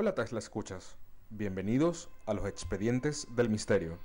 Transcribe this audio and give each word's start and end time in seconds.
Hola 0.00 0.14
Tesla 0.14 0.38
Escuchas, 0.38 0.94
bienvenidos 1.28 2.08
a 2.24 2.32
los 2.32 2.46
Expedientes 2.46 3.26
del 3.34 3.48
Misterio, 3.48 3.98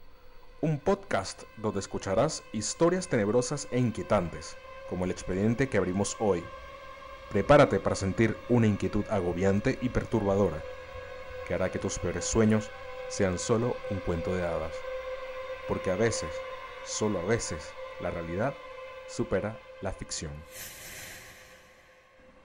un 0.59 0.79
podcast 0.79 1.43
donde 1.57 1.81
escucharás 1.81 2.41
historias 2.51 3.07
tenebrosas 3.07 3.67
e 3.69 3.77
inquietantes, 3.77 4.57
como 4.89 5.05
el 5.05 5.11
expediente 5.11 5.69
que 5.69 5.77
abrimos 5.77 6.17
hoy. 6.19 6.43
Prepárate 7.29 7.79
para 7.79 7.95
sentir 7.95 8.35
una 8.49 8.65
inquietud 8.65 9.05
agobiante 9.11 9.77
y 9.83 9.89
perturbadora, 9.89 10.63
que 11.47 11.53
hará 11.53 11.71
que 11.71 11.77
tus 11.77 11.99
peores 11.99 12.25
sueños 12.25 12.71
sean 13.09 13.37
solo 13.37 13.77
un 13.91 13.99
cuento 13.99 14.35
de 14.35 14.47
hadas, 14.47 14.73
porque 15.67 15.91
a 15.91 15.95
veces, 15.95 16.31
solo 16.87 17.19
a 17.19 17.25
veces, 17.25 17.69
la 18.01 18.09
realidad 18.09 18.55
supera 19.07 19.59
la 19.81 19.91
ficción. 19.91 20.31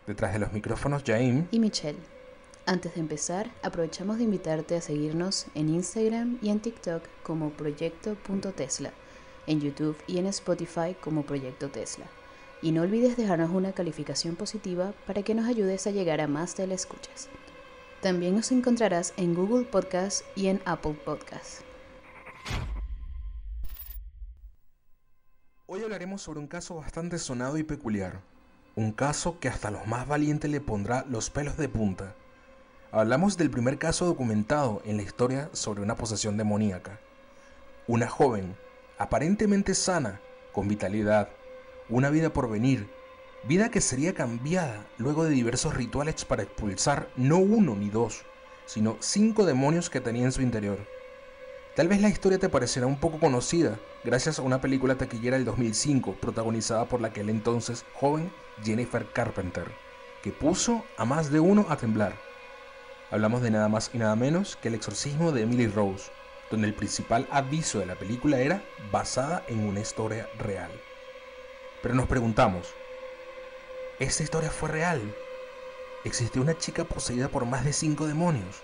Detrás 0.06 0.34
de 0.34 0.38
los 0.38 0.52
micrófonos, 0.52 1.02
Jaime 1.02 1.46
y 1.50 1.58
Michelle. 1.60 2.18
Antes 2.69 2.96
de 2.96 3.00
empezar, 3.00 3.50
aprovechamos 3.62 4.19
de 4.19 4.25
invitarte 4.25 4.77
a 4.77 4.82
seguirnos 4.82 5.46
en 5.54 5.71
Instagram 5.71 6.36
y 6.43 6.50
en 6.50 6.61
TikTok 6.61 7.03
como 7.22 7.49
proyecto.tesla, 7.49 8.93
en 9.46 9.63
YouTube 9.63 9.96
y 10.07 10.18
en 10.18 10.26
Spotify 10.26 10.95
como 11.00 11.23
Proyecto 11.23 11.71
Tesla. 11.71 12.04
Y 12.61 12.73
no 12.73 12.82
olvides 12.82 13.17
dejarnos 13.17 13.53
una 13.53 13.73
calificación 13.73 14.36
positiva 14.36 14.93
para 15.07 15.23
que 15.23 15.35
nos 15.35 15.46
ayudes 15.46 15.86
a 15.86 15.93
llegar 15.93 16.21
a 16.21 16.26
más 16.26 16.57
telescuchas. 16.57 17.31
También 18.03 18.36
nos 18.36 18.53
encontrarás 18.53 19.14
en 19.17 19.35
Google 19.35 19.64
Podcast 19.64 20.21
y 20.37 20.48
en 20.48 20.61
Apple 20.67 20.98
Podcast. 21.07 21.62
Hoy 25.64 25.82
hablaremos 25.82 26.21
sobre 26.21 26.40
un 26.40 26.48
caso 26.48 26.75
bastante 26.75 27.17
sonado 27.17 27.57
y 27.57 27.62
peculiar. 27.62 28.21
Un 28.76 28.93
caso 28.93 29.40
que 29.40 29.48
hasta 29.48 29.71
los 29.71 29.87
más 29.87 30.07
valientes 30.07 30.50
le 30.50 30.61
pondrá 30.61 31.07
los 31.09 31.31
pelos 31.31 31.57
de 31.57 31.71
punta. 31.71 32.14
Hablamos 32.91 33.36
del 33.36 33.50
primer 33.50 33.77
caso 33.77 34.06
documentado 34.06 34.80
en 34.86 34.97
la 34.97 35.02
historia 35.02 35.50
sobre 35.52 35.83
una 35.83 35.97
posesión 35.97 36.38
demoníaca. 36.38 36.98
Una 37.86 38.08
joven, 38.08 38.56
aparentemente 38.97 39.75
sana, 39.75 40.22
con 40.53 40.69
vitalidad, 40.69 41.28
una 41.91 42.08
vida 42.08 42.33
por 42.33 42.48
venir, 42.48 42.89
vida 43.45 43.70
que 43.70 43.83
sería 43.83 44.14
cambiada 44.14 44.86
luego 44.97 45.25
de 45.25 45.30
diversos 45.33 45.75
rituales 45.75 46.25
para 46.25 46.45
expulsar 46.45 47.11
no 47.14 47.36
uno 47.36 47.77
ni 47.77 47.91
dos, 47.91 48.22
sino 48.64 48.97
cinco 49.00 49.45
demonios 49.45 49.91
que 49.91 50.00
tenía 50.00 50.25
en 50.25 50.33
su 50.33 50.41
interior. 50.41 50.78
Tal 51.77 51.89
vez 51.89 52.00
la 52.00 52.08
historia 52.08 52.39
te 52.39 52.48
parecerá 52.48 52.86
un 52.86 52.98
poco 52.98 53.20
conocida 53.20 53.78
gracias 54.02 54.39
a 54.39 54.42
una 54.42 54.62
película 54.62 54.95
taquillera 54.95 55.36
del 55.36 55.45
2005 55.45 56.14
protagonizada 56.14 56.86
por 56.86 57.02
la 57.02 57.08
aquel 57.08 57.28
entonces 57.28 57.84
joven 57.92 58.33
Jennifer 58.64 59.06
Carpenter, 59.12 59.67
que 60.23 60.33
puso 60.33 60.86
a 60.97 61.05
más 61.05 61.30
de 61.30 61.41
uno 61.41 61.67
a 61.69 61.77
temblar. 61.77 62.28
Hablamos 63.11 63.41
de 63.41 63.51
nada 63.51 63.69
más 63.69 63.91
y 63.95 63.98
nada 63.98 64.14
menos 64.17 64.56
que 64.56 64.69
el 64.69 64.75
exorcismo 64.75 65.33
de 65.33 65.42
Emily 65.42 65.67
Rose, 65.67 66.11
donde 66.51 66.67
el 66.67 66.75
principal 66.75 67.27
aviso 67.31 67.78
de 67.78 67.87
la 67.87 67.95
película 67.95 68.39
era 68.39 68.62
basada 68.92 69.45
en 69.48 69.67
una 69.67 69.81
historia 69.81 70.28
real. 70.39 70.70
Pero 71.83 71.95
nos 71.95 72.06
preguntamos, 72.06 72.75
¿esta 73.98 74.23
historia 74.23 74.51
fue 74.51 74.69
real? 74.69 75.01
¿Existió 76.05 76.42
una 76.42 76.59
chica 76.59 76.84
poseída 76.84 77.29
por 77.29 77.47
más 77.47 77.64
de 77.64 77.73
cinco 77.73 78.06
demonios? 78.06 78.62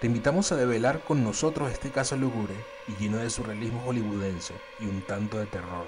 Te 0.00 0.06
invitamos 0.06 0.50
a 0.50 0.56
develar 0.56 1.00
con 1.00 1.22
nosotros 1.22 1.70
este 1.70 1.90
caso 1.90 2.16
lúgubre 2.16 2.54
y 2.88 3.02
lleno 3.02 3.18
de 3.18 3.28
surrealismo 3.28 3.82
hollywoodense 3.84 4.54
y 4.80 4.86
un 4.86 5.02
tanto 5.02 5.38
de 5.38 5.46
terror, 5.46 5.86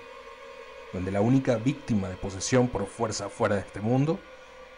donde 0.93 1.13
la 1.13 1.23
única 1.23 1.57
víctima 1.57 2.11
de 2.11 2.17
posesión 2.17 2.69
por 2.69 2.87
fuerza 2.87 3.31
fuera 3.31 3.55
de 3.55 3.63
este 3.63 3.81
mundo 3.81 4.19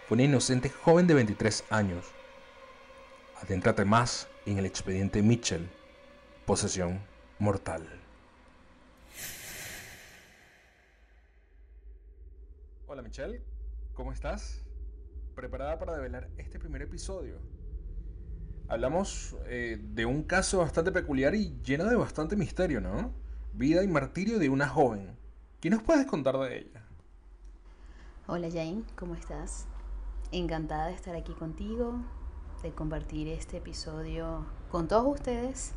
fue 0.06 0.14
una 0.14 0.24
inocente 0.24 0.70
joven 0.70 1.08
de 1.08 1.14
23 1.14 1.64
años, 1.70 2.04
Adéntrate 3.42 3.86
más 3.86 4.28
en 4.44 4.58
el 4.58 4.66
expediente 4.66 5.22
Mitchell, 5.22 5.66
posesión 6.44 7.00
mortal. 7.38 7.88
Hola 12.86 13.00
Michelle, 13.00 13.42
¿cómo 13.94 14.12
estás? 14.12 14.62
¿Preparada 15.34 15.78
para 15.78 15.94
develar 15.96 16.28
este 16.36 16.58
primer 16.58 16.82
episodio? 16.82 17.38
Hablamos 18.68 19.34
eh, 19.46 19.78
de 19.80 20.04
un 20.04 20.22
caso 20.24 20.58
bastante 20.58 20.92
peculiar 20.92 21.34
y 21.34 21.58
lleno 21.62 21.86
de 21.86 21.96
bastante 21.96 22.36
misterio, 22.36 22.82
¿no? 22.82 23.14
Vida 23.54 23.82
y 23.82 23.88
martirio 23.88 24.38
de 24.38 24.50
una 24.50 24.68
joven. 24.68 25.16
¿Qué 25.60 25.70
nos 25.70 25.82
puedes 25.82 26.06
contar 26.06 26.36
de 26.36 26.58
ella? 26.58 26.84
Hola 28.26 28.48
Jane, 28.50 28.82
¿cómo 28.96 29.14
estás? 29.14 29.66
Encantada 30.30 30.88
de 30.88 30.94
estar 30.94 31.16
aquí 31.16 31.32
contigo, 31.32 32.04
de 32.62 32.72
compartir 32.72 33.28
este 33.28 33.58
episodio 33.58 34.44
con 34.70 34.86
todos 34.86 35.06
ustedes, 35.06 35.72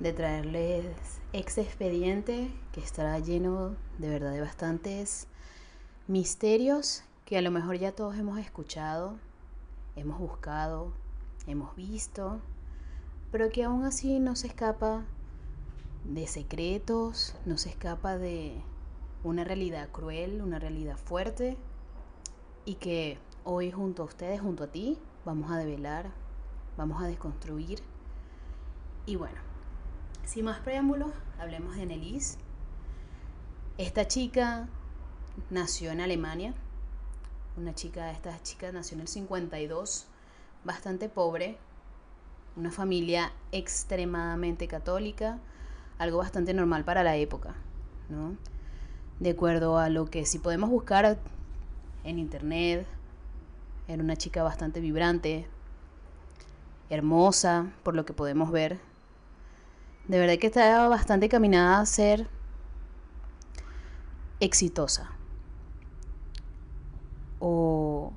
de 0.00 0.12
traerles 0.12 0.86
ex 1.32 1.58
expediente 1.58 2.50
que 2.72 2.80
estará 2.80 3.18
lleno 3.18 3.76
de 3.98 4.08
verdad 4.08 4.32
de 4.32 4.40
bastantes 4.40 5.26
misterios 6.06 7.02
que 7.24 7.36
a 7.36 7.42
lo 7.42 7.50
mejor 7.50 7.76
ya 7.76 7.92
todos 7.92 8.16
hemos 8.16 8.38
escuchado, 8.38 9.16
hemos 9.96 10.18
buscado, 10.18 10.92
hemos 11.46 11.74
visto, 11.74 12.40
pero 13.32 13.50
que 13.50 13.64
aún 13.64 13.84
así 13.84 14.20
no 14.20 14.36
se 14.36 14.46
escapa 14.46 15.04
de 16.04 16.26
secretos, 16.26 17.34
no 17.44 17.58
se 17.58 17.68
escapa 17.68 18.16
de 18.16 18.62
una 19.24 19.44
realidad 19.44 19.88
cruel, 19.90 20.40
una 20.40 20.58
realidad 20.58 20.96
fuerte 20.96 21.56
y 22.64 22.76
que 22.76 23.18
hoy 23.44 23.72
junto 23.72 24.02
a 24.04 24.06
ustedes, 24.06 24.40
junto 24.40 24.64
a 24.64 24.68
ti, 24.68 24.98
vamos 25.26 25.50
a 25.50 25.58
develar, 25.58 26.06
vamos 26.76 27.02
a 27.02 27.06
desconstruir. 27.06 27.80
Y 29.06 29.16
bueno, 29.16 29.38
sin 30.24 30.44
más 30.44 30.60
preámbulos, 30.60 31.10
hablemos 31.38 31.74
de 31.74 31.82
Annelies. 31.82 32.38
Esta 33.76 34.06
chica 34.06 34.68
nació 35.50 35.90
en 35.90 36.00
Alemania. 36.00 36.54
Una 37.56 37.74
chica, 37.74 38.12
esta 38.12 38.40
chica 38.42 38.70
nació 38.70 38.94
en 38.94 39.00
el 39.00 39.08
52, 39.08 40.06
bastante 40.64 41.08
pobre, 41.08 41.58
una 42.54 42.70
familia 42.70 43.32
extremadamente 43.50 44.68
católica, 44.68 45.40
algo 45.98 46.18
bastante 46.18 46.54
normal 46.54 46.84
para 46.84 47.02
la 47.02 47.16
época, 47.16 47.54
¿no? 48.08 48.36
De 49.18 49.30
acuerdo 49.30 49.78
a 49.78 49.88
lo 49.88 50.06
que 50.06 50.24
si 50.24 50.38
podemos 50.38 50.70
buscar 50.70 51.18
en 52.04 52.18
internet, 52.20 52.86
era 53.88 54.02
una 54.02 54.16
chica 54.16 54.42
bastante 54.42 54.80
vibrante, 54.80 55.46
hermosa, 56.90 57.72
por 57.82 57.94
lo 57.94 58.04
que 58.04 58.12
podemos 58.12 58.50
ver. 58.50 58.80
De 60.08 60.18
verdad 60.18 60.38
que 60.38 60.48
estaba 60.48 60.88
bastante 60.88 61.28
caminada 61.28 61.80
a 61.80 61.86
ser 61.86 62.28
exitosa. 64.40 65.10
O 67.38 68.12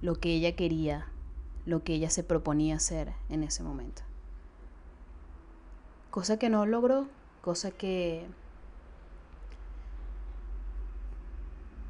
lo 0.00 0.16
que 0.16 0.34
ella 0.34 0.54
quería, 0.54 1.06
lo 1.66 1.82
que 1.82 1.94
ella 1.94 2.10
se 2.10 2.22
proponía 2.22 2.76
hacer 2.76 3.12
en 3.28 3.42
ese 3.42 3.62
momento. 3.62 4.02
Cosa 6.10 6.38
que 6.38 6.50
no 6.50 6.66
logró, 6.66 7.08
cosa 7.42 7.70
que 7.70 8.26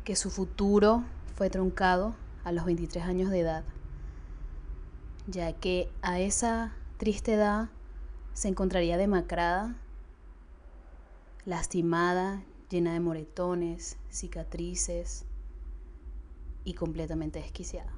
que 0.04 0.16
su 0.16 0.31
futuro 0.31 1.03
fue 1.34 1.48
truncado 1.48 2.15
a 2.44 2.53
los 2.53 2.65
23 2.65 3.05
años 3.05 3.31
de 3.31 3.41
edad, 3.41 3.65
ya 5.27 5.53
que 5.55 5.91
a 6.03 6.21
esa 6.21 6.75
triste 6.99 7.34
edad 7.34 7.71
se 8.34 8.49
encontraría 8.49 8.97
demacrada, 8.97 9.77
lastimada, 11.47 12.43
llena 12.69 12.93
de 12.93 13.00
moretones, 13.00 13.97
cicatrices 14.10 15.25
y 16.65 16.75
completamente 16.75 17.38
desquiciada. 17.38 17.93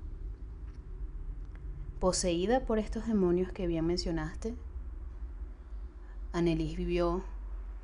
Poseída 1.99 2.65
por 2.67 2.79
estos 2.79 3.06
demonios 3.06 3.53
que 3.53 3.67
bien 3.67 3.87
mencionaste, 3.87 4.55
Annelies 6.32 6.76
vivió 6.76 7.25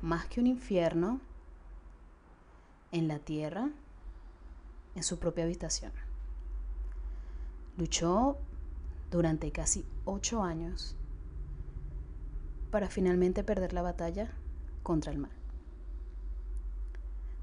más 0.01 0.27
que 0.27 0.39
un 0.39 0.47
infierno 0.47 1.19
en 2.91 3.07
la 3.07 3.17
tierra, 3.17 3.71
en 4.93 5.03
su 5.03 5.17
propia 5.17 5.45
habitación. 5.45 6.02
Luchó 7.77 8.37
durante 9.09 9.51
casi 9.51 9.85
ocho 10.05 10.43
años 10.43 10.95
para 12.71 12.89
finalmente 12.89 13.43
perder 13.43 13.73
la 13.73 13.81
batalla 13.81 14.31
contra 14.83 15.11
el 15.11 15.19
mal. 15.19 15.31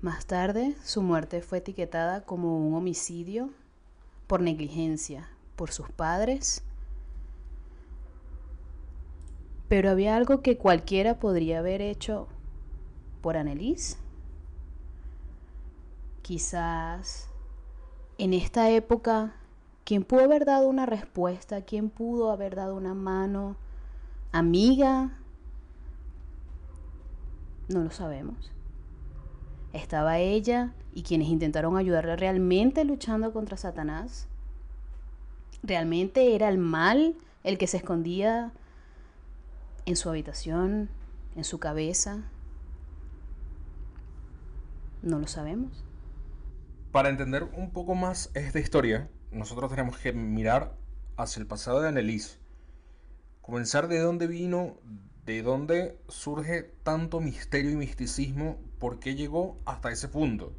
Más 0.02 0.26
tarde, 0.26 0.76
su 0.82 1.02
muerte 1.02 1.42
fue 1.42 1.58
etiquetada 1.58 2.22
como 2.22 2.58
un 2.58 2.74
homicidio 2.74 3.50
por 4.26 4.40
negligencia 4.40 5.28
por 5.56 5.72
sus 5.72 5.90
padres, 5.90 6.62
pero 9.68 9.90
había 9.90 10.16
algo 10.16 10.42
que 10.42 10.56
cualquiera 10.56 11.18
podría 11.18 11.58
haber 11.58 11.82
hecho 11.82 12.28
por 13.20 13.36
Annelies. 13.36 13.98
Quizás 16.22 17.28
en 18.18 18.32
esta 18.32 18.70
época 18.70 19.34
¿Quién 19.90 20.04
pudo 20.04 20.22
haber 20.22 20.44
dado 20.44 20.68
una 20.68 20.86
respuesta? 20.86 21.62
¿Quién 21.62 21.90
pudo 21.90 22.30
haber 22.30 22.54
dado 22.54 22.76
una 22.76 22.94
mano? 22.94 23.56
¿Amiga? 24.30 25.18
No 27.66 27.82
lo 27.82 27.90
sabemos. 27.90 28.52
¿Estaba 29.72 30.20
ella 30.20 30.74
y 30.94 31.02
quienes 31.02 31.26
intentaron 31.26 31.76
ayudarla 31.76 32.14
realmente 32.14 32.84
luchando 32.84 33.32
contra 33.32 33.56
Satanás? 33.56 34.28
¿Realmente 35.64 36.36
era 36.36 36.48
el 36.48 36.58
mal 36.58 37.16
el 37.42 37.58
que 37.58 37.66
se 37.66 37.78
escondía 37.78 38.52
en 39.86 39.96
su 39.96 40.08
habitación, 40.08 40.88
en 41.34 41.42
su 41.42 41.58
cabeza? 41.58 42.22
No 45.02 45.18
lo 45.18 45.26
sabemos. 45.26 45.84
Para 46.92 47.08
entender 47.08 47.42
un 47.56 47.72
poco 47.72 47.96
más 47.96 48.30
esta 48.34 48.60
historia, 48.60 49.10
nosotros 49.30 49.70
tenemos 49.70 49.98
que 49.98 50.12
mirar 50.12 50.76
hacia 51.16 51.40
el 51.40 51.46
pasado 51.46 51.80
de 51.80 51.88
Annelise. 51.88 52.38
Comenzar 53.40 53.88
de 53.88 53.98
dónde 54.00 54.26
vino, 54.26 54.76
de 55.24 55.42
dónde 55.42 55.98
surge 56.08 56.62
tanto 56.82 57.20
misterio 57.20 57.70
y 57.70 57.76
misticismo, 57.76 58.58
por 58.78 58.98
qué 58.98 59.14
llegó 59.14 59.58
hasta 59.66 59.92
ese 59.92 60.08
punto. 60.08 60.52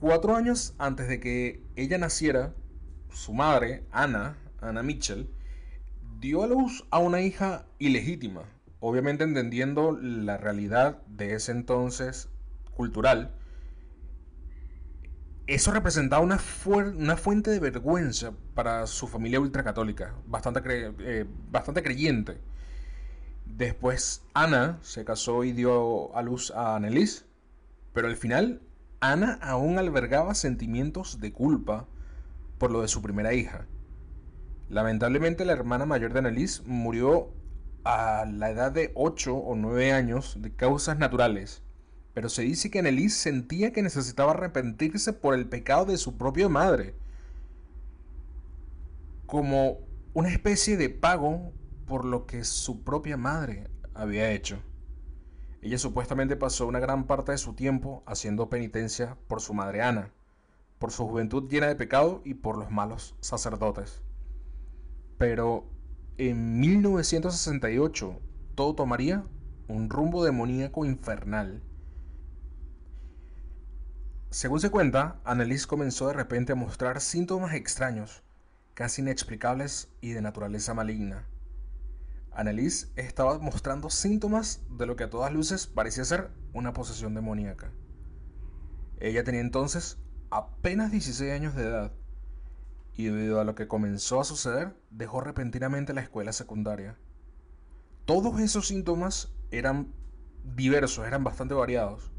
Cuatro 0.00 0.34
años 0.34 0.74
antes 0.78 1.08
de 1.08 1.20
que 1.20 1.62
ella 1.76 1.98
naciera, 1.98 2.54
su 3.12 3.32
madre, 3.32 3.84
Ana, 3.92 4.36
Ana 4.60 4.82
Mitchell, 4.82 5.30
dio 6.18 6.42
a 6.42 6.46
luz 6.46 6.84
a 6.90 6.98
una 6.98 7.20
hija 7.20 7.66
ilegítima, 7.78 8.42
obviamente 8.80 9.24
entendiendo 9.24 9.92
la 9.92 10.36
realidad 10.36 11.02
de 11.06 11.34
ese 11.34 11.52
entonces 11.52 12.28
cultural. 12.74 13.34
Eso 15.50 15.72
representaba 15.72 16.22
una, 16.22 16.38
fuente 16.38 17.50
de 17.50 17.58
vergüenza 17.58 18.32
para 18.54 18.86
su 18.86 19.08
familia 19.08 19.40
ultracatólica, 19.40 20.14
bastante, 20.24 20.60
eh, 21.00 21.26
bastante 21.50 21.82
creyente. 21.82 22.38
Después 23.46 24.22
Ana 24.32 24.78
se 24.80 25.04
casó 25.04 25.42
y 25.42 25.50
dio 25.50 26.14
a 26.16 26.22
luz 26.22 26.52
a 26.52 26.76
Annelies, 26.76 27.24
pero 27.92 28.06
al 28.06 28.14
final 28.14 28.62
Ana 29.00 29.40
aún 29.42 29.76
albergaba 29.76 30.36
sentimientos 30.36 31.18
de 31.18 31.32
culpa 31.32 31.88
por 32.58 32.70
lo 32.70 32.82
de 32.82 32.86
su 32.86 33.02
primera 33.02 33.34
hija. 33.34 33.66
Lamentablemente 34.68 35.44
la 35.44 35.54
hermana 35.54 35.84
mayor 35.84 36.12
de 36.12 36.20
Annelies 36.20 36.62
murió 36.64 37.34
a 37.82 38.24
la 38.24 38.50
edad 38.50 38.70
de 38.70 38.92
8 38.94 39.34
o 39.34 39.56
9 39.56 39.90
años 39.90 40.36
de 40.40 40.54
causas 40.54 40.96
naturales, 40.96 41.64
pero 42.14 42.28
se 42.28 42.42
dice 42.42 42.70
que 42.70 42.80
Annelies 42.80 43.14
sentía 43.14 43.72
que 43.72 43.82
necesitaba 43.82 44.32
arrepentirse 44.32 45.12
por 45.12 45.34
el 45.34 45.48
pecado 45.48 45.86
de 45.86 45.96
su 45.96 46.16
propia 46.16 46.48
madre, 46.48 46.94
como 49.26 49.78
una 50.12 50.28
especie 50.28 50.76
de 50.76 50.90
pago 50.90 51.52
por 51.86 52.04
lo 52.04 52.26
que 52.26 52.44
su 52.44 52.82
propia 52.82 53.16
madre 53.16 53.68
había 53.94 54.30
hecho. 54.32 54.58
Ella 55.62 55.78
supuestamente 55.78 56.36
pasó 56.36 56.66
una 56.66 56.80
gran 56.80 57.04
parte 57.06 57.32
de 57.32 57.38
su 57.38 57.52
tiempo 57.54 58.02
haciendo 58.06 58.48
penitencia 58.48 59.16
por 59.28 59.40
su 59.40 59.52
madre 59.54 59.82
Ana, 59.82 60.12
por 60.78 60.90
su 60.90 61.06
juventud 61.06 61.48
llena 61.50 61.66
de 61.66 61.76
pecado 61.76 62.22
y 62.24 62.34
por 62.34 62.56
los 62.56 62.70
malos 62.70 63.14
sacerdotes. 63.20 64.02
Pero 65.18 65.66
en 66.16 66.58
1968 66.58 68.18
todo 68.54 68.74
tomaría 68.74 69.24
un 69.68 69.90
rumbo 69.90 70.24
demoníaco 70.24 70.84
infernal. 70.84 71.62
Según 74.30 74.60
se 74.60 74.70
cuenta, 74.70 75.20
Annelies 75.24 75.66
comenzó 75.66 76.06
de 76.06 76.12
repente 76.12 76.52
a 76.52 76.54
mostrar 76.54 77.00
síntomas 77.00 77.52
extraños, 77.54 78.22
casi 78.74 79.02
inexplicables 79.02 79.88
y 80.00 80.12
de 80.12 80.22
naturaleza 80.22 80.72
maligna. 80.72 81.26
Annelies 82.30 82.92
estaba 82.94 83.40
mostrando 83.40 83.90
síntomas 83.90 84.62
de 84.70 84.86
lo 84.86 84.94
que 84.94 85.02
a 85.02 85.10
todas 85.10 85.32
luces 85.32 85.66
parecía 85.66 86.04
ser 86.04 86.30
una 86.52 86.72
posesión 86.72 87.12
demoníaca. 87.12 87.72
Ella 89.00 89.24
tenía 89.24 89.40
entonces 89.40 89.98
apenas 90.30 90.92
16 90.92 91.32
años 91.32 91.56
de 91.56 91.64
edad 91.64 91.92
y 92.94 93.06
debido 93.06 93.40
a 93.40 93.44
lo 93.44 93.56
que 93.56 93.66
comenzó 93.66 94.20
a 94.20 94.24
suceder, 94.24 94.76
dejó 94.90 95.20
repentinamente 95.22 95.92
la 95.92 96.02
escuela 96.02 96.32
secundaria. 96.32 96.96
Todos 98.04 98.38
esos 98.38 98.68
síntomas 98.68 99.32
eran 99.50 99.92
diversos, 100.44 101.04
eran 101.04 101.24
bastante 101.24 101.54
variados, 101.54 102.12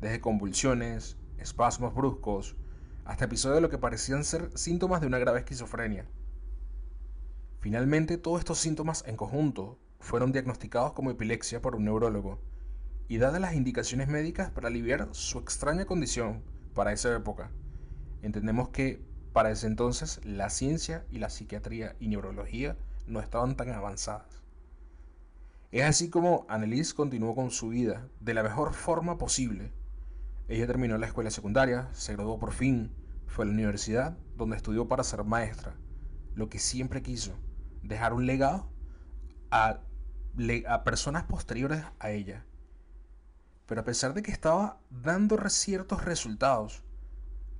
desde 0.00 0.22
convulsiones, 0.22 1.18
espasmos 1.38 1.94
bruscos, 1.94 2.56
hasta 3.04 3.24
episodios 3.24 3.56
de 3.56 3.60
lo 3.62 3.70
que 3.70 3.78
parecían 3.78 4.24
ser 4.24 4.50
síntomas 4.56 5.00
de 5.00 5.06
una 5.06 5.18
grave 5.18 5.40
esquizofrenia. 5.40 6.06
Finalmente, 7.60 8.18
todos 8.18 8.40
estos 8.40 8.58
síntomas 8.58 9.04
en 9.06 9.16
conjunto 9.16 9.78
fueron 10.00 10.32
diagnosticados 10.32 10.92
como 10.92 11.10
epilepsia 11.10 11.60
por 11.62 11.74
un 11.74 11.84
neurólogo, 11.84 12.40
y 13.08 13.18
dadas 13.18 13.40
las 13.40 13.54
indicaciones 13.54 14.08
médicas 14.08 14.50
para 14.50 14.68
aliviar 14.68 15.08
su 15.12 15.38
extraña 15.38 15.86
condición 15.86 16.42
para 16.74 16.92
esa 16.92 17.14
época, 17.16 17.50
entendemos 18.22 18.68
que 18.68 19.02
para 19.32 19.50
ese 19.50 19.66
entonces, 19.66 20.20
la 20.24 20.50
ciencia 20.50 21.04
y 21.10 21.18
la 21.18 21.30
psiquiatría 21.30 21.94
y 22.00 22.08
neurología 22.08 22.76
no 23.06 23.20
estaban 23.20 23.56
tan 23.56 23.70
avanzadas. 23.70 24.42
Es 25.70 25.84
así 25.84 26.10
como 26.10 26.46
Annelies 26.48 26.94
continuó 26.94 27.34
con 27.34 27.50
su 27.50 27.68
vida 27.68 28.08
de 28.20 28.34
la 28.34 28.42
mejor 28.42 28.72
forma 28.72 29.16
posible. 29.18 29.70
Ella 30.48 30.66
terminó 30.66 30.96
la 30.96 31.06
escuela 31.06 31.30
secundaria, 31.30 31.90
se 31.92 32.14
graduó 32.14 32.38
por 32.38 32.52
fin, 32.52 32.90
fue 33.26 33.44
a 33.44 33.48
la 33.48 33.52
universidad, 33.52 34.16
donde 34.34 34.56
estudió 34.56 34.88
para 34.88 35.04
ser 35.04 35.22
maestra, 35.22 35.76
lo 36.34 36.48
que 36.48 36.58
siempre 36.58 37.02
quiso, 37.02 37.34
dejar 37.82 38.14
un 38.14 38.24
legado 38.24 38.70
a, 39.50 39.80
personas 40.84 41.24
posteriores 41.24 41.84
a 41.98 42.10
ella. 42.12 42.46
Pero 43.66 43.82
a 43.82 43.84
pesar 43.84 44.14
de 44.14 44.22
que 44.22 44.30
estaba 44.30 44.80
dando 44.88 45.36
ciertos 45.50 46.06
resultados, 46.06 46.82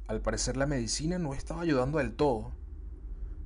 al 0.06 0.23
parecer 0.23 0.56
la 0.56 0.64
medicina 0.64 1.19
no 1.19 1.35
estaba 1.35 1.61
ayudando 1.61 1.99
del 1.99 2.17
todo. 2.17 2.55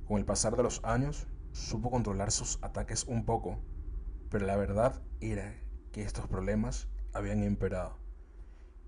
Con 0.07 0.19
el 0.19 0.25
pasar 0.25 0.55
de 0.55 0.63
los 0.63 0.81
años, 0.85 1.27
supo 1.51 1.91
controlar 1.91 2.31
sus 2.31 2.59
ataques 2.61 3.03
un 3.07 3.25
poco, 3.25 3.59
pero 4.29 4.45
la 4.45 4.55
verdad 4.55 5.01
era 5.19 5.53
que 5.91 6.03
estos 6.03 6.27
problemas 6.27 6.87
habían 7.11 7.43
empeorado. 7.43 8.02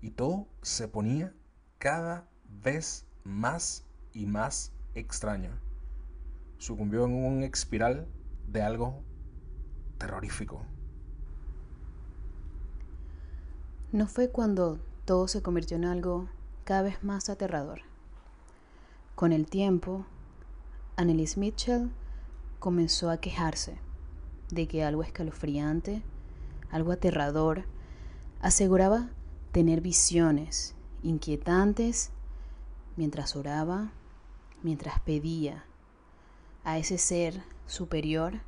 Y 0.06 0.10
todo 0.10 0.46
se 0.62 0.86
ponía 0.86 1.34
cada 1.78 2.28
vez 2.62 3.04
más 3.24 3.84
y 4.12 4.24
más 4.24 4.70
extraño. 4.94 5.50
Sucumbió 6.58 7.06
en 7.06 7.12
un 7.12 7.42
espiral 7.42 8.06
de 8.46 8.62
algo 8.62 9.02
terrorífico. 9.98 10.62
No 13.90 14.06
fue 14.06 14.30
cuando 14.30 14.78
todo 15.06 15.26
se 15.26 15.42
convirtió 15.42 15.76
en 15.76 15.84
algo 15.84 16.28
cada 16.62 16.82
vez 16.82 17.02
más 17.02 17.28
aterrador. 17.28 17.80
Con 19.16 19.32
el 19.32 19.48
tiempo, 19.48 20.06
Annelies 20.94 21.36
Mitchell 21.36 21.90
comenzó 22.60 23.10
a 23.10 23.16
quejarse 23.18 23.76
de 24.52 24.68
que 24.68 24.84
algo 24.84 25.02
escalofriante, 25.02 26.00
algo 26.70 26.92
aterrador, 26.92 27.64
aseguraba 28.40 29.10
tener 29.56 29.80
visiones 29.80 30.74
inquietantes 31.02 32.10
mientras 32.94 33.36
oraba, 33.36 33.90
mientras 34.62 35.00
pedía 35.00 35.64
a 36.62 36.76
ese 36.76 36.98
ser 36.98 37.42
superior 37.64 38.42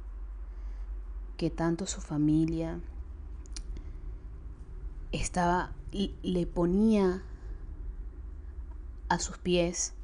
que 1.39 1.49
tanto 1.49 1.87
su 1.87 2.03
familia 2.03 2.83
estaba 5.11 5.73
le 5.93 6.47
ponía 6.47 7.23
a 9.09 9.19
sus 9.19 9.39
pies, 9.39 9.95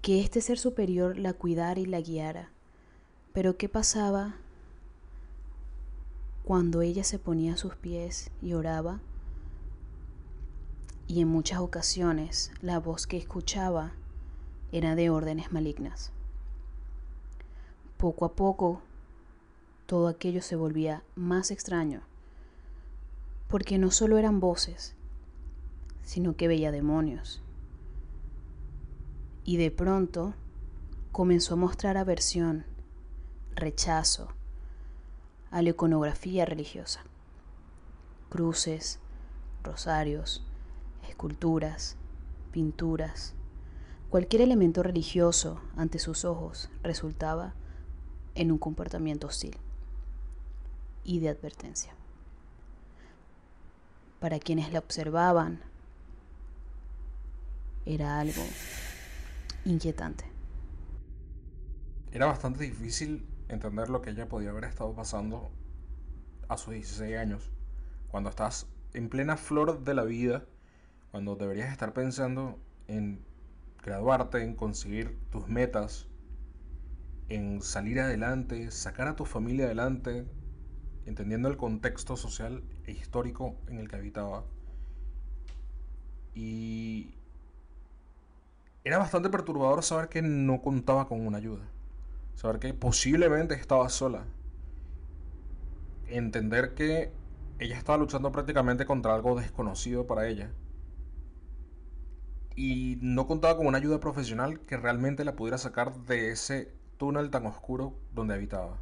que 0.00 0.22
este 0.22 0.40
ser 0.40 0.58
superior 0.58 1.18
la 1.18 1.34
cuidara 1.34 1.78
y 1.78 1.84
la 1.84 2.00
guiara. 2.00 2.48
Pero 3.34 3.58
¿qué 3.58 3.68
pasaba 3.68 4.36
cuando 6.44 6.82
ella 6.82 7.04
se 7.04 7.18
ponía 7.18 7.54
a 7.54 7.56
sus 7.56 7.76
pies 7.76 8.30
y 8.40 8.54
oraba? 8.54 9.00
Y 11.06 11.20
en 11.20 11.28
muchas 11.28 11.60
ocasiones 11.60 12.50
la 12.60 12.80
voz 12.80 13.06
que 13.06 13.16
escuchaba 13.16 13.92
era 14.72 14.94
de 14.94 15.10
órdenes 15.10 15.52
malignas. 15.52 16.12
Poco 17.96 18.24
a 18.24 18.34
poco 18.34 18.80
todo 19.86 20.08
aquello 20.08 20.42
se 20.42 20.56
volvía 20.56 21.04
más 21.14 21.50
extraño, 21.50 22.02
porque 23.48 23.78
no 23.78 23.90
solo 23.90 24.16
eran 24.16 24.40
voces, 24.40 24.94
sino 26.02 26.34
que 26.34 26.48
veía 26.48 26.72
demonios. 26.72 27.42
Y 29.44 29.58
de 29.58 29.70
pronto 29.70 30.34
comenzó 31.12 31.54
a 31.54 31.58
mostrar 31.58 31.96
aversión, 31.96 32.64
rechazo 33.54 34.28
a 35.52 35.62
la 35.62 35.70
iconografía 35.70 36.44
religiosa. 36.44 37.04
Cruces, 38.28 38.98
rosarios, 39.62 40.44
esculturas, 41.08 41.96
pinturas, 42.50 43.36
Cualquier 44.12 44.42
elemento 44.42 44.82
religioso 44.82 45.58
ante 45.74 45.98
sus 45.98 46.26
ojos 46.26 46.68
resultaba 46.82 47.54
en 48.34 48.52
un 48.52 48.58
comportamiento 48.58 49.26
hostil 49.26 49.56
y 51.02 51.20
de 51.20 51.30
advertencia. 51.30 51.94
Para 54.20 54.38
quienes 54.38 54.70
la 54.70 54.80
observaban, 54.80 55.62
era 57.86 58.20
algo 58.20 58.42
inquietante. 59.64 60.26
Era 62.12 62.26
bastante 62.26 62.64
difícil 62.64 63.24
entender 63.54 63.88
lo 63.88 64.02
que 64.02 64.10
ella 64.10 64.28
podía 64.28 64.50
haber 64.50 64.64
estado 64.64 64.94
pasando 64.94 65.50
a 66.48 66.56
sus 66.56 66.74
16 66.74 67.16
años, 67.16 67.50
cuando 68.08 68.30
estás 68.30 68.66
en 68.94 69.08
plena 69.08 69.36
flor 69.36 69.84
de 69.84 69.94
la 69.94 70.04
vida, 70.04 70.44
cuando 71.10 71.36
deberías 71.36 71.70
estar 71.70 71.92
pensando 71.92 72.58
en 72.88 73.24
graduarte, 73.82 74.42
en 74.42 74.54
conseguir 74.54 75.18
tus 75.30 75.48
metas, 75.48 76.06
en 77.28 77.62
salir 77.62 78.00
adelante, 78.00 78.70
sacar 78.70 79.08
a 79.08 79.16
tu 79.16 79.24
familia 79.24 79.66
adelante, 79.66 80.26
entendiendo 81.06 81.48
el 81.48 81.56
contexto 81.56 82.16
social 82.16 82.62
e 82.86 82.92
histórico 82.92 83.56
en 83.68 83.78
el 83.78 83.88
que 83.88 83.96
habitaba. 83.96 84.44
Y 86.34 87.14
era 88.84 88.98
bastante 88.98 89.30
perturbador 89.30 89.82
saber 89.82 90.08
que 90.08 90.22
no 90.22 90.60
contaba 90.60 91.08
con 91.08 91.26
una 91.26 91.38
ayuda. 91.38 91.71
Saber 92.34 92.58
que 92.58 92.74
posiblemente 92.74 93.54
estaba 93.54 93.88
sola. 93.88 94.24
Entender 96.06 96.74
que 96.74 97.12
ella 97.58 97.76
estaba 97.76 97.98
luchando 97.98 98.32
prácticamente 98.32 98.86
contra 98.86 99.14
algo 99.14 99.38
desconocido 99.38 100.06
para 100.06 100.26
ella. 100.26 100.52
Y 102.56 102.98
no 103.00 103.26
contaba 103.26 103.56
con 103.56 103.66
una 103.66 103.78
ayuda 103.78 104.00
profesional 104.00 104.60
que 104.60 104.76
realmente 104.76 105.24
la 105.24 105.36
pudiera 105.36 105.58
sacar 105.58 105.94
de 106.04 106.30
ese 106.30 106.74
túnel 106.98 107.30
tan 107.30 107.46
oscuro 107.46 107.98
donde 108.12 108.34
habitaba. 108.34 108.78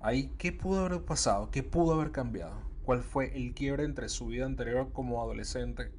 Ahí, 0.00 0.34
¿qué 0.38 0.52
pudo 0.52 0.86
haber 0.86 1.04
pasado? 1.04 1.50
¿Qué 1.50 1.62
pudo 1.62 1.94
haber 1.94 2.10
cambiado? 2.10 2.58
¿Cuál 2.84 3.02
fue 3.02 3.36
el 3.36 3.54
quiebre 3.54 3.84
entre 3.84 4.08
su 4.08 4.26
vida 4.26 4.46
anterior 4.46 4.92
como 4.92 5.22
adolescente 5.22 5.92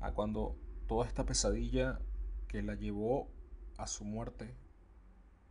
a 0.00 0.12
cuando 0.12 0.56
toda 0.86 1.06
esta 1.06 1.24
pesadilla 1.24 2.00
que 2.48 2.62
la 2.62 2.74
llevó 2.74 3.28
a 3.78 3.86
su 3.86 4.04
muerte 4.04 4.54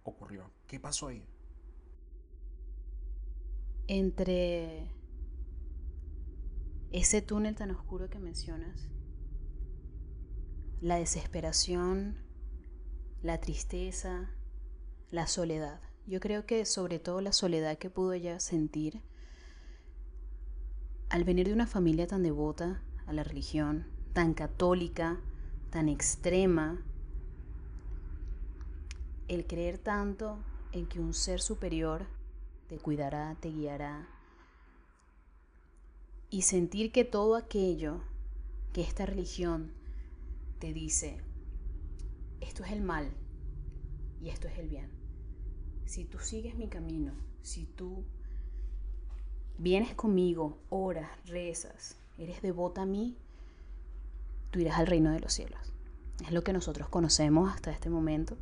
ocurrió? 0.03 0.51
¿Qué 0.67 0.79
pasó 0.79 1.07
ahí? 1.07 1.25
Entre 3.87 4.89
ese 6.91 7.21
túnel 7.21 7.55
tan 7.55 7.71
oscuro 7.71 8.09
que 8.09 8.19
mencionas, 8.19 8.87
la 10.79 10.97
desesperación, 10.97 12.17
la 13.21 13.39
tristeza, 13.39 14.29
la 15.09 15.27
soledad. 15.27 15.81
Yo 16.05 16.19
creo 16.19 16.45
que 16.45 16.65
sobre 16.65 16.99
todo 16.99 17.21
la 17.21 17.31
soledad 17.31 17.77
que 17.77 17.89
pudo 17.89 18.13
ella 18.13 18.39
sentir 18.39 19.01
al 21.09 21.23
venir 21.23 21.47
de 21.47 21.53
una 21.53 21.67
familia 21.67 22.07
tan 22.07 22.23
devota 22.23 22.81
a 23.05 23.13
la 23.13 23.23
religión, 23.23 23.87
tan 24.13 24.33
católica, 24.33 25.21
tan 25.69 25.87
extrema, 25.87 26.83
el 29.33 29.45
creer 29.45 29.77
tanto 29.77 30.37
en 30.71 30.85
que 30.85 30.99
un 30.99 31.13
ser 31.13 31.41
superior 31.41 32.05
te 32.67 32.77
cuidará, 32.77 33.35
te 33.39 33.49
guiará, 33.49 34.07
y 36.29 36.41
sentir 36.41 36.91
que 36.91 37.03
todo 37.03 37.35
aquello 37.35 38.01
que 38.73 38.81
esta 38.81 39.05
religión 39.05 39.71
te 40.59 40.73
dice, 40.73 41.21
esto 42.41 42.63
es 42.63 42.71
el 42.71 42.81
mal 42.81 43.11
y 44.19 44.29
esto 44.29 44.47
es 44.47 44.57
el 44.57 44.67
bien. 44.67 44.89
Si 45.85 46.05
tú 46.05 46.17
sigues 46.19 46.55
mi 46.55 46.67
camino, 46.67 47.13
si 47.43 47.65
tú 47.65 48.03
vienes 49.57 49.93
conmigo, 49.93 50.57
oras, 50.69 51.09
rezas, 51.25 51.97
eres 52.17 52.41
devota 52.41 52.81
a 52.81 52.85
mí, 52.87 53.15
tú 54.49 54.59
irás 54.59 54.79
al 54.79 54.87
reino 54.87 55.11
de 55.11 55.19
los 55.19 55.33
cielos. 55.33 55.73
Es 56.25 56.31
lo 56.31 56.43
que 56.43 56.53
nosotros 56.53 56.89
conocemos 56.89 57.53
hasta 57.53 57.71
este 57.71 57.89
momento. 57.89 58.37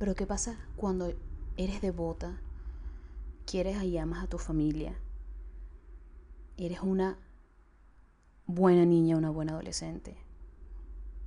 Pero 0.00 0.14
¿qué 0.14 0.26
pasa 0.26 0.58
cuando 0.76 1.12
eres 1.58 1.82
devota, 1.82 2.40
quieres 3.44 3.82
y 3.82 3.98
amas 3.98 4.24
a 4.24 4.28
tu 4.28 4.38
familia, 4.38 4.96
eres 6.56 6.80
una 6.80 7.18
buena 8.46 8.86
niña, 8.86 9.18
una 9.18 9.28
buena 9.28 9.52
adolescente, 9.52 10.16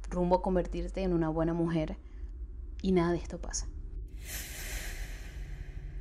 rumbo 0.10 0.38
a 0.38 0.42
convertirte 0.42 1.03
en 1.03 1.13
una 1.13 1.30
buena 1.30 1.53
mujer 1.53 1.98
y 2.82 2.94
nada 2.94 3.12
de 3.12 3.20
esto 3.20 3.39
pasa? 3.39 3.68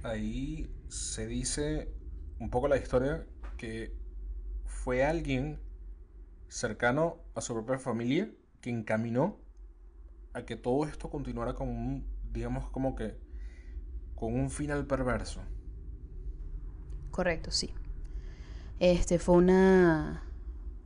Ahí 0.03 0.75
se 0.89 1.27
dice 1.27 1.93
un 2.39 2.49
poco 2.49 2.69
la 2.69 2.79
historia 2.79 3.27
que 3.59 3.95
fue 4.65 5.05
alguien 5.05 5.61
cercano 6.49 7.19
a 7.35 7.43
su 7.43 7.53
propia 7.53 7.79
familia 7.79 8.33
que 8.63 8.71
encaminó 8.71 9.37
a 10.33 10.47
que 10.47 10.57
todo 10.57 10.87
esto 10.87 11.11
continuara 11.11 11.53
con 11.53 11.69
un, 11.69 12.22
digamos, 12.33 12.69
como 12.71 12.95
que 12.95 13.17
con 14.15 14.35
un 14.35 14.51
final 14.51 14.87
perverso. 14.87 15.41
Correcto, 17.11 17.51
sí. 17.51 17.75
Este 18.81 19.19
fue 19.19 19.37
una, 19.37 20.25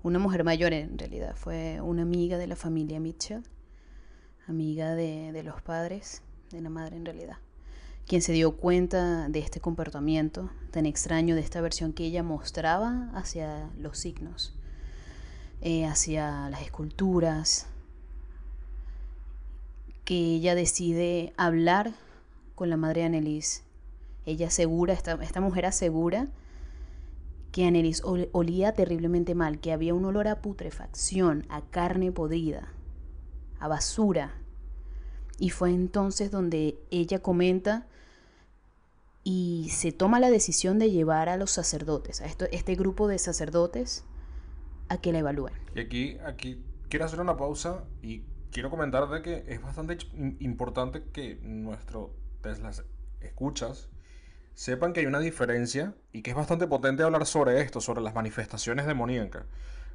una 0.03 0.19
mujer 0.19 0.45
mayor 0.45 0.73
en 0.73 0.99
realidad, 0.99 1.35
fue 1.37 1.81
una 1.81 2.03
amiga 2.03 2.39
de 2.39 2.47
la 2.47 2.57
familia 2.57 3.01
Mitchell, 3.01 3.43
amiga 4.47 4.95
de, 4.95 5.33
de 5.33 5.43
los 5.43 5.63
padres, 5.63 6.23
de 6.51 6.61
la 6.61 6.71
madre 6.71 6.97
en 6.97 7.05
realidad, 7.05 7.39
quien 8.07 8.23
se 8.23 8.33
dio 8.33 8.57
cuenta 8.57 9.29
de 9.29 9.39
este 9.39 9.61
comportamiento 9.61 10.51
tan 10.71 10.85
extraño, 10.85 11.35
de 11.35 11.41
esta 11.41 11.61
versión 11.61 11.93
que 11.93 12.05
ella 12.05 12.23
mostraba 12.23 13.11
hacia 13.15 13.71
los 13.79 13.99
signos 13.99 14.57
eh, 15.63 15.87
hacia 15.87 16.51
las 16.51 16.63
esculturas, 16.63 17.67
que 20.07 20.15
ella 20.15 20.55
decide 20.55 21.35
hablar 21.37 21.93
con 22.55 22.71
la 22.71 22.77
madre 22.77 23.03
de. 23.03 23.65
Ella 24.25 24.47
asegura, 24.47 24.95
esta, 24.95 25.15
esta 25.21 25.41
mujer 25.41 25.67
asegura 25.67 26.29
que 27.51 27.67
Annelies 27.67 28.03
olía 28.05 28.73
terriblemente 28.73 29.35
mal, 29.35 29.59
que 29.59 29.73
había 29.73 29.95
un 29.95 30.05
olor 30.05 30.29
a 30.29 30.43
putrefacción, 30.43 31.45
a 31.49 31.61
carne 31.61 32.13
podrida, 32.13 32.69
a 33.59 33.67
basura. 33.67 34.35
Y 35.41 35.51
fue 35.51 35.71
entonces 35.71 36.31
donde 36.31 36.79
ella 36.91 37.19
comenta 37.19 37.87
y 39.25 39.71
se 39.73 39.91
toma 39.91 40.21
la 40.21 40.31
decisión 40.31 40.79
de 40.79 40.93
llevar 40.93 41.29
a 41.29 41.37
los 41.37 41.51
sacerdotes, 41.51 42.21
a 42.21 42.27
esto, 42.27 42.45
este 42.53 42.77
grupo 42.77 43.09
de 43.09 43.19
sacerdotes, 43.19 44.05
a 44.89 44.99
que 44.99 45.11
la 45.11 45.19
evalúen. 45.19 45.55
Y 45.75 45.81
aquí, 45.81 46.17
aquí 46.25 46.63
quiero 46.89 47.07
hacer 47.07 47.21
una 47.21 47.37
pausa 47.37 47.85
y 48.03 48.23
quiero 48.51 48.71
comentar 48.71 49.09
de 49.09 49.23
que 49.23 49.45
es 49.49 49.63
bastante 49.63 49.99
importante 50.41 51.03
que 51.13 51.39
nuestro 51.43 52.15
Tesla 52.43 52.71
escuchas 53.21 53.89
sepan 54.55 54.93
que 54.93 55.01
hay 55.01 55.07
una 55.07 55.21
diferencia 55.21 55.95
y 56.13 56.23
que 56.23 56.31
es 56.31 56.37
bastante 56.37 56.67
potente 56.67 57.03
hablar 57.03 57.27
sobre 57.27 57.61
esto, 57.61 57.81
sobre 57.81 58.01
las 58.01 58.15
manifestaciones 58.15 58.87
demoníacas, 58.87 59.45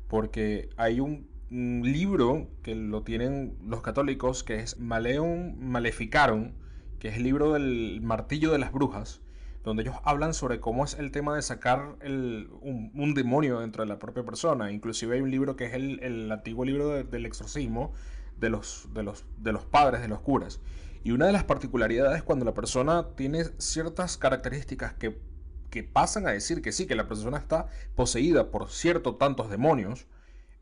porque 0.08 0.70
hay 0.78 1.00
un, 1.00 1.28
un 1.50 1.82
libro 1.84 2.48
que 2.62 2.76
lo 2.76 3.04
tienen 3.04 3.58
los 3.66 3.82
católicos 3.82 4.44
que 4.44 4.60
es 4.60 4.80
Maleum 4.80 5.56
Maleficarum, 5.60 6.54
que 7.00 7.10
es 7.10 7.18
el 7.18 7.24
libro 7.24 7.54
del 7.54 8.00
martillo 8.04 8.52
de 8.52 8.60
las 8.60 8.72
brujas, 8.72 9.22
donde 9.64 9.84
ellos 9.84 9.96
hablan 10.04 10.34
sobre 10.34 10.60
cómo 10.60 10.86
es 10.86 10.98
el 10.98 11.12
tema 11.12 11.36
de 11.36 11.42
sacar 11.42 11.96
un, 12.04 13.14
demonio 13.16 13.60
dentro 13.60 13.84
de 13.84 13.90
la 13.90 14.00
propia 14.00 14.24
persona. 14.24 14.72
Inclusive 14.72 15.16
hay 15.16 15.22
un 15.22 15.32
libro 15.32 15.56
que 15.56 15.66
es 15.66 15.74
el, 15.74 16.32
antiguo 16.32 16.66
libro 16.66 17.04
del 17.04 17.26
exorcismo 17.26 17.94
de 18.42 18.50
los, 18.50 18.90
de, 18.94 19.04
los, 19.04 19.24
de 19.38 19.54
los 19.54 19.64
padres, 19.64 20.02
de 20.02 20.10
los 20.10 20.20
curas. 20.20 20.60
Y 21.04 21.12
una 21.12 21.28
de 21.28 21.32
las 21.32 21.46
particularidades 21.46 22.24
cuando 22.24 22.44
la 22.44 22.54
persona 22.54 23.16
tiene 23.16 23.46
ciertas 23.60 24.18
características 24.18 24.94
que, 24.96 25.22
que 25.70 25.84
pasan 25.84 26.28
a 26.28 26.32
decir 26.32 26.62
que 26.62 26.74
sí, 26.74 26.88
que 26.88 26.96
la 26.96 27.08
persona 27.08 27.38
está 27.38 27.68
poseída 27.96 28.52
por 28.52 28.70
ciertos 28.70 29.18
tantos 29.18 29.50
demonios, 29.50 30.08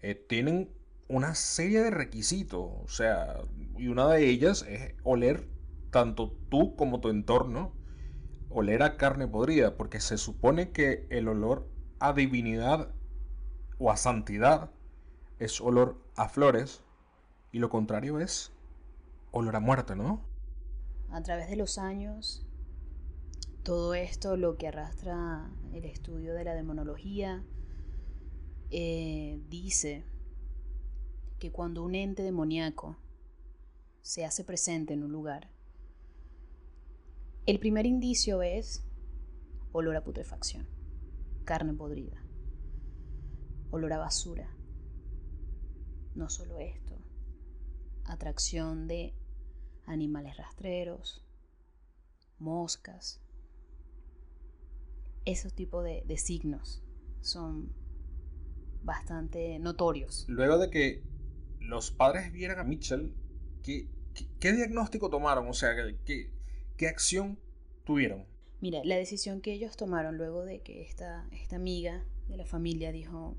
eh, 0.02 0.14
tienen 0.14 0.70
una 1.08 1.34
serie 1.36 1.82
de 1.82 1.90
requisitos. 1.90 2.62
O 2.62 2.88
sea, 2.88 3.42
y 3.78 3.88
una 3.88 4.08
de 4.08 4.30
ellas 4.30 4.66
es 4.68 4.94
oler 5.04 5.48
tanto 5.90 6.38
tú 6.50 6.76
como 6.76 7.00
tu 7.00 7.10
entorno 7.10 7.74
oler 8.50 8.84
a 8.84 8.98
carne 8.98 9.28
podrida, 9.28 9.78
porque 9.78 10.00
se 10.00 10.18
supone 10.18 10.72
que 10.72 11.06
el 11.10 11.28
olor 11.28 11.68
a 12.00 12.14
divinidad 12.14 12.90
o 13.78 13.92
a 13.92 13.98
santidad 13.98 14.72
es 15.38 15.62
olor 15.62 16.02
a 16.16 16.30
flores 16.30 16.84
y 17.52 17.60
lo 17.60 17.70
contrario 17.70 18.20
es 18.20 18.52
olor 19.32 19.56
a 19.56 19.60
muerte, 19.60 19.96
¿no? 19.96 20.22
A 21.12 21.22
través 21.22 21.50
de 21.50 21.56
los 21.56 21.78
años, 21.78 22.46
todo 23.64 23.94
esto 23.94 24.38
lo 24.38 24.58
que 24.58 24.68
arrastra 24.68 25.50
el 25.74 25.86
estudio 25.86 26.34
de 26.34 26.44
la 26.44 26.54
demonología 26.54 27.44
eh, 28.72 29.42
dice 29.50 30.06
que 31.40 31.52
cuando 31.52 31.84
un 31.84 31.96
ente 31.96 32.22
demoníaco 32.22 32.98
se 34.02 34.26
hace 34.26 34.44
presente 34.44 34.94
en 34.94 35.04
un 35.04 35.12
lugar, 35.12 35.50
el 37.46 37.60
primer 37.60 37.86
indicio 37.86 38.44
es 38.44 38.84
olor 39.72 39.96
a 39.96 40.04
putrefacción, 40.04 40.68
carne 41.46 41.74
podrida, 41.74 42.24
olor 43.72 43.94
a 43.94 43.98
basura. 43.98 44.56
No 46.16 46.30
solo 46.30 46.60
esto, 46.60 46.89
atracción 48.10 48.88
de 48.88 49.14
animales 49.86 50.38
rastreros, 50.38 51.24
moscas. 52.38 53.22
Esos 55.26 55.54
tipos 55.54 55.84
de, 55.84 56.18
signos 56.18 56.84
son 57.22 57.72
bastante 58.84 59.60
notorios. 59.60 60.26
Luego 60.28 60.58
de 60.58 60.70
que 60.70 61.04
los 61.60 61.92
padres 61.92 62.32
vieran 62.32 62.60
a 62.60 62.64
Mitchell, 62.64 63.14
¿qué, 63.64 63.88
qué, 64.40 64.54
diagnóstico 64.54 65.10
tomaron? 65.10 65.48
O 65.48 65.54
sea, 65.54 65.72
¿qué, 66.06 66.32
¿qué, 66.78 66.88
acción 66.88 67.38
tuvieron? 67.84 68.26
Mira, 68.62 68.82
la 68.84 68.96
decisión 68.96 69.42
que 69.42 69.54
ellos 69.54 69.78
tomaron 69.78 70.18
luego 70.18 70.46
de 70.46 70.62
que 70.62 70.82
esta, 70.82 71.28
esta 71.32 71.58
amiga 71.58 72.04
de 72.28 72.38
la 72.38 72.46
familia 72.46 72.92
dijo, 72.92 73.38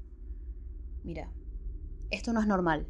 mira, 1.03 1.31
esto 2.11 2.33
no 2.33 2.41
es 2.41 2.47
normal. 2.47 2.87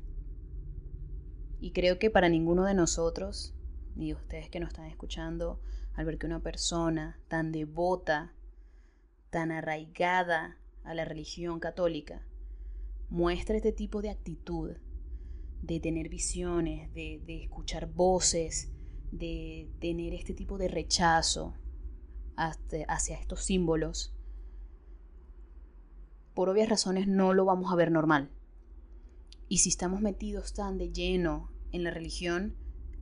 Y 1.60 1.72
creo 1.72 1.98
que 1.98 2.10
para 2.10 2.28
ninguno 2.28 2.64
de 2.64 2.74
nosotros, 2.74 3.54
ni 3.94 4.14
ustedes 4.14 4.48
que 4.48 4.60
nos 4.60 4.70
están 4.70 4.86
escuchando, 4.86 5.60
al 5.94 6.06
ver 6.06 6.18
que 6.18 6.26
una 6.26 6.40
persona 6.40 7.20
tan 7.28 7.52
devota, 7.52 8.32
tan 9.28 9.52
arraigada 9.52 10.56
a 10.84 10.94
la 10.94 11.04
religión 11.04 11.60
católica, 11.60 12.26
muestra 13.10 13.56
este 13.56 13.72
tipo 13.72 14.00
de 14.00 14.10
actitud, 14.10 14.76
de 15.62 15.80
tener 15.80 16.08
visiones, 16.08 16.92
de, 16.94 17.22
escuchar 17.44 17.92
voces, 17.92 18.72
de 19.12 19.70
tener 19.80 20.14
este 20.14 20.32
tipo 20.32 20.56
de 20.56 20.68
rechazo 20.68 21.54
hacia 22.36 23.20
estos 23.20 23.44
símbolos, 23.44 24.14
por 26.32 26.48
obvias 26.48 26.70
razones 26.70 27.06
no 27.06 27.34
lo 27.34 27.44
vamos 27.44 27.70
a 27.70 27.76
ver 27.76 27.90
normal. 27.90 28.30
Y 29.50 29.58
si 29.58 29.68
estamos 29.68 30.00
metidos 30.00 30.54
tan 30.54 30.78
de 30.78 30.92
lleno 30.92 31.50
en 31.72 31.82
la 31.82 31.90
religión, 31.90 32.54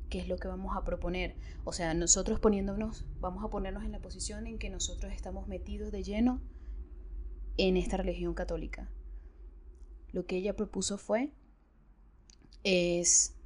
¿qué 0.09 0.19
es 0.19 0.28
lo 0.28 0.38
que 0.38 0.49
vamos 0.49 0.75
a 0.75 0.83
proponer? 0.83 1.37
O 1.64 1.75
sea, 1.75 1.93
nosotros 1.93 2.40
poniéndonos, 2.40 3.05
vamos 3.21 3.45
a 3.45 3.50
ponernos 3.50 3.85
en 3.85 3.93
la 3.93 4.00
posición 4.00 4.47
en 4.47 4.59
que 4.59 4.71
nosotros 4.71 5.12
estamos 5.12 5.47
metidos 5.47 5.93
de 5.93 6.02
lleno 6.02 6.40
en 7.59 7.76
esta 7.76 7.99
religión 7.99 8.33
católica. 8.33 8.90
Lo 10.11 10.25
que 10.25 10.38
ella 10.38 10.57
propuso 10.57 10.97
fue, 10.97 11.35
es, 12.64 13.37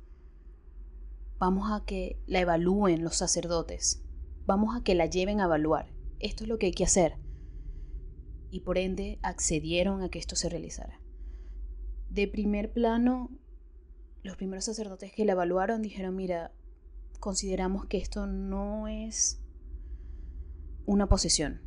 vamos 1.40 1.72
a 1.72 1.84
que 1.84 2.22
la 2.28 2.38
evalúen 2.38 3.02
los 3.02 3.16
sacerdotes, 3.16 4.04
vamos 4.46 4.76
a 4.76 4.84
que 4.84 4.94
la 4.94 5.06
lleven 5.06 5.40
a 5.40 5.46
evaluar. 5.46 5.92
Esto 6.20 6.44
es 6.44 6.48
lo 6.48 6.56
que 6.56 6.66
hay 6.66 6.72
que 6.72 6.84
hacer. 6.84 7.18
Y 8.52 8.60
por 8.60 8.78
ende 8.78 9.18
accedieron 9.22 10.02
a 10.02 10.08
que 10.08 10.20
esto 10.20 10.36
se 10.36 10.48
realizara. 10.48 11.01
De 12.12 12.28
primer 12.28 12.70
plano, 12.70 13.30
los 14.22 14.36
primeros 14.36 14.66
sacerdotes 14.66 15.12
que 15.12 15.24
la 15.24 15.32
evaluaron 15.32 15.80
dijeron, 15.80 16.14
mira, 16.14 16.52
consideramos 17.20 17.86
que 17.86 17.96
esto 17.96 18.26
no 18.26 18.86
es 18.86 19.40
una 20.84 21.08
posesión. 21.08 21.62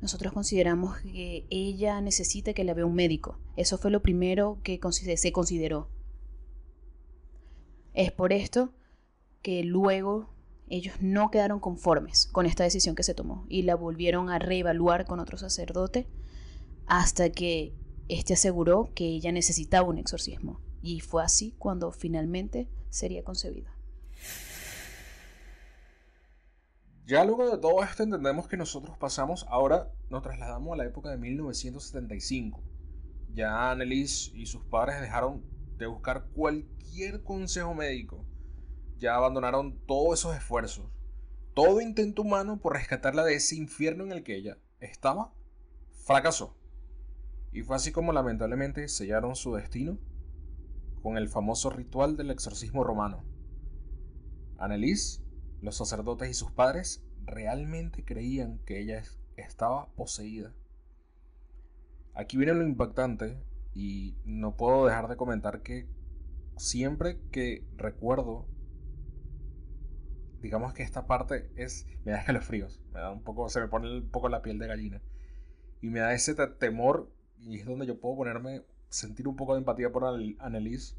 Nosotros 0.00 0.32
consideramos 0.32 0.96
que 1.02 1.46
ella 1.50 2.00
necesita 2.00 2.54
que 2.54 2.64
la 2.64 2.72
vea 2.72 2.86
un 2.86 2.94
médico. 2.94 3.38
Eso 3.56 3.76
fue 3.76 3.90
lo 3.90 4.00
primero 4.00 4.60
que 4.62 4.80
se 5.18 5.32
consideró. 5.32 5.90
Es 7.92 8.10
por 8.12 8.32
esto 8.32 8.72
que 9.42 9.62
luego 9.62 10.30
ellos 10.70 10.94
no 11.02 11.30
quedaron 11.30 11.60
conformes 11.60 12.28
con 12.32 12.46
esta 12.46 12.64
decisión 12.64 12.94
que 12.94 13.02
se 13.02 13.12
tomó 13.12 13.44
y 13.50 13.60
la 13.64 13.74
volvieron 13.74 14.30
a 14.30 14.38
reevaluar 14.38 15.04
con 15.04 15.20
otro 15.20 15.36
sacerdote 15.36 16.08
hasta 16.86 17.28
que 17.28 17.74
este 18.08 18.34
aseguró 18.34 18.90
que 18.94 19.04
ella 19.04 19.32
necesitaba 19.32 19.88
un 19.88 19.98
exorcismo, 19.98 20.60
y 20.82 21.00
fue 21.00 21.22
así 21.22 21.54
cuando 21.58 21.92
finalmente 21.92 22.68
sería 22.90 23.24
concebida. 23.24 23.74
Ya 27.08 27.24
luego 27.24 27.50
de 27.50 27.56
todo 27.56 27.82
esto 27.82 28.02
entendemos 28.02 28.48
que 28.48 28.58
nosotros 28.58 28.98
pasamos, 28.98 29.46
ahora 29.48 29.90
nos 30.10 30.22
trasladamos 30.22 30.74
a 30.74 30.76
la 30.76 30.84
época 30.84 31.08
de 31.08 31.16
1975. 31.16 32.62
Ya 33.32 33.70
Annelies 33.70 34.30
y 34.34 34.44
sus 34.44 34.62
padres 34.64 35.00
dejaron 35.00 35.42
de 35.78 35.86
buscar 35.86 36.26
cualquier 36.34 37.22
consejo 37.22 37.72
médico. 37.74 38.26
Ya 38.98 39.14
abandonaron 39.14 39.78
todos 39.86 40.18
esos 40.18 40.36
esfuerzos. 40.36 40.90
Todo 41.54 41.80
intento 41.80 42.20
humano 42.20 42.60
por 42.60 42.74
rescatarla 42.74 43.24
de 43.24 43.36
ese 43.36 43.56
infierno 43.56 44.04
en 44.04 44.12
el 44.12 44.22
que 44.22 44.36
ella 44.36 44.58
estaba 44.80 45.32
fracasó. 46.04 46.57
Y 47.52 47.62
fue 47.62 47.76
así 47.76 47.92
como 47.92 48.12
lamentablemente 48.12 48.88
sellaron 48.88 49.34
su 49.36 49.54
destino 49.54 49.98
con 51.02 51.16
el 51.16 51.28
famoso 51.28 51.70
ritual 51.70 52.16
del 52.16 52.30
exorcismo 52.30 52.84
romano. 52.84 53.24
Annelies, 54.58 55.22
los 55.62 55.76
sacerdotes 55.76 56.30
y 56.30 56.34
sus 56.34 56.50
padres 56.50 57.04
realmente 57.24 58.04
creían 58.04 58.58
que 58.66 58.80
ella 58.80 59.02
estaba 59.36 59.88
poseída. 59.94 60.52
Aquí 62.14 62.36
viene 62.36 62.54
lo 62.54 62.64
impactante 62.64 63.40
y 63.74 64.16
no 64.24 64.56
puedo 64.56 64.86
dejar 64.86 65.08
de 65.08 65.16
comentar 65.16 65.62
que 65.62 65.88
siempre 66.56 67.20
que 67.30 67.64
recuerdo 67.76 68.46
digamos 70.40 70.72
que 70.72 70.82
esta 70.82 71.06
parte 71.06 71.50
es 71.56 71.86
me 72.04 72.12
da 72.12 72.18
escalofríos, 72.18 72.80
me 72.92 73.00
da 73.00 73.10
un 73.10 73.22
poco 73.22 73.48
se 73.48 73.60
me 73.60 73.68
pone 73.68 73.98
un 73.98 74.08
poco 74.08 74.28
la 74.28 74.42
piel 74.42 74.58
de 74.58 74.66
gallina 74.66 75.02
y 75.80 75.90
me 75.90 76.00
da 76.00 76.12
ese 76.12 76.34
temor 76.34 77.12
y 77.40 77.56
es 77.58 77.66
donde 77.66 77.86
yo 77.86 78.00
puedo 78.00 78.16
ponerme, 78.16 78.62
sentir 78.88 79.28
un 79.28 79.36
poco 79.36 79.54
de 79.54 79.60
empatía 79.60 79.90
por 79.92 80.04
Annelies, 80.04 80.96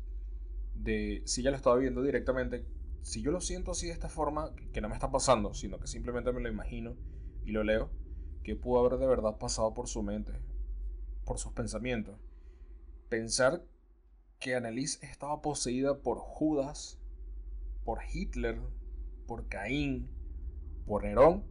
de 0.76 1.22
si 1.26 1.42
ya 1.42 1.52
lo 1.52 1.58
estaba 1.58 1.76
viendo 1.78 2.02
directamente, 2.02 2.66
si 3.02 3.22
yo 3.22 3.32
lo 3.32 3.42
siento 3.42 3.72
así 3.72 3.88
de 3.88 3.94
esta 3.94 4.10
forma, 4.10 4.54
que 4.72 4.82
no 4.82 4.90
me 4.90 4.96
está 4.96 5.12
pasando, 5.12 5.54
sino 5.54 5.80
que 5.80 5.88
simplemente 5.88 6.32
me 6.32 6.42
lo 6.42 6.50
imagino 6.50 6.96
y 7.46 7.52
lo 7.52 7.64
leo, 7.64 7.90
que 8.44 8.56
pudo 8.56 8.80
haber 8.86 9.00
de 9.00 9.08
verdad 9.08 9.38
pasado 9.38 9.74
por 9.74 9.88
su 9.88 10.04
mente, 10.04 10.34
por 11.26 11.40
sus 11.40 11.52
pensamientos. 11.54 12.20
Pensar 13.10 13.64
que 14.40 14.56
Annelies 14.56 15.02
estaba 15.04 15.42
poseída 15.42 16.00
por 16.00 16.20
Judas, 16.20 17.00
por 17.84 18.00
Hitler, 18.14 18.60
por 19.28 19.48
Caín, 19.48 20.10
por 20.86 21.04
Nerón 21.04 21.44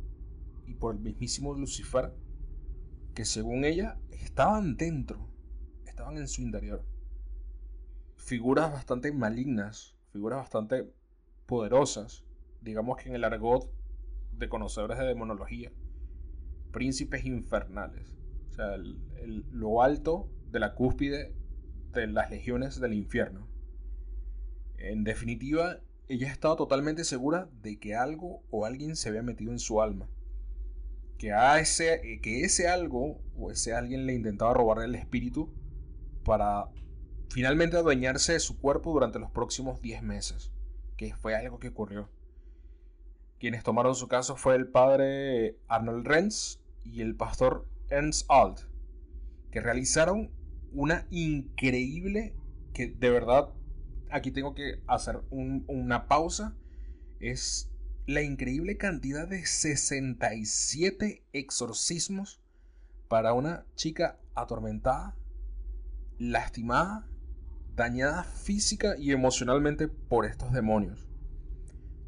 y 0.67 0.75
por 0.75 0.95
el 0.95 1.01
mismísimo 1.01 1.55
Lucifer 1.55 2.13
que 3.19 3.25
según 3.25 3.65
ella 3.65 3.99
estaban 4.13 4.77
dentro, 4.77 5.29
estaban 5.87 6.19
en 6.19 6.29
su 6.29 6.41
interior. 6.41 6.85
Figuras 8.15 8.71
bastante 8.71 9.11
malignas, 9.11 9.97
figuras 10.13 10.39
bastante 10.39 10.89
poderosas, 11.45 12.25
digamos 12.61 12.97
que 12.97 13.09
en 13.09 13.17
el 13.17 13.25
argot 13.25 13.69
de 14.31 14.49
conocedores 14.49 15.01
de 15.01 15.07
demonología, 15.07 15.73
príncipes 16.71 17.25
infernales, 17.25 18.17
o 18.51 18.53
sea, 18.53 18.77
lo 19.51 19.83
alto 19.83 20.31
de 20.53 20.61
la 20.61 20.77
cúspide 20.77 21.35
de 21.93 22.07
las 22.07 22.31
legiones 22.31 22.81
del 22.81 22.93
infierno. 22.93 23.49
En 24.77 25.03
definitiva, 25.03 25.81
ella 26.07 26.31
estaba 26.31 26.55
totalmente 26.55 27.03
segura 27.03 27.51
de 27.63 27.81
que 27.81 27.97
algo 27.97 28.45
o 28.53 28.65
alguien 28.65 28.95
se 28.95 29.09
había 29.09 29.25
metido 29.25 29.51
en 29.51 29.59
su 29.59 29.83
alma 29.83 30.09
que, 31.19 31.33
a 31.33 31.59
ese, 31.59 32.21
que 32.23 32.45
ese 32.45 32.69
algo 32.69 33.21
o 33.37 33.51
ese 33.51 33.75
alguien 33.75 34.07
le 34.07 34.15
intentaba 34.15 34.55
robar 34.55 34.83
el 34.83 34.95
espíritu 34.95 35.53
para 36.25 36.69
finalmente 37.29 37.77
adueñarse 37.77 38.33
de 38.33 38.41
su 38.41 38.59
cuerpo 38.59 38.93
durante 38.93 39.19
los 39.19 39.31
próximos 39.31 39.83
10 39.83 40.03
meses, 40.03 40.53
que 40.97 41.15
fue 41.15 41.35
algo 41.35 41.59
que 41.59 41.69
ocurrió. 41.69 42.09
Quienes 43.39 43.63
tomaron 43.63 43.95
su 43.95 44.09
caso 44.09 44.37
fue 44.37 44.57
el 44.57 44.69
padre 44.69 45.59
Arnold 45.69 46.07
Renz 46.07 46.61
y 46.85 47.03
el 47.03 47.15
pastor 47.15 47.67
Ernst 47.91 48.27
Alt, 48.29 48.61
que 49.51 49.61
realizaron 49.61 50.31
una 50.73 51.07
increíble, 51.11 52.35
que 52.73 52.89
de 52.89 53.11
verdad 53.11 53.51
aquí 54.11 54.31
tengo 54.31 54.55
que 54.55 54.83
hacer 54.87 55.21
una 55.31 56.07
pausa, 56.07 56.57
es 57.21 57.71
la 58.09 58.23
increíble 58.23 58.79
cantidad 58.79 59.29
de 59.29 59.45
67 59.45 61.27
exorcismos 61.35 62.41
para 63.07 63.35
una 63.35 63.67
chica 63.75 64.19
atormentada, 64.35 65.15
lastimada, 66.19 67.07
dañada 67.77 68.25
física 68.25 68.95
y 68.97 69.13
emocionalmente 69.13 69.89
por 69.89 70.25
estos 70.25 70.55
demonios. 70.55 71.07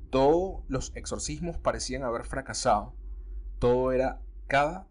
Todos 0.08 0.64
los 0.68 0.90
exorcismos 0.96 1.58
parecían 1.58 2.02
haber 2.02 2.24
fracasado. 2.24 2.94
Todo 3.58 3.92
era 3.92 4.22
cada 4.46 4.88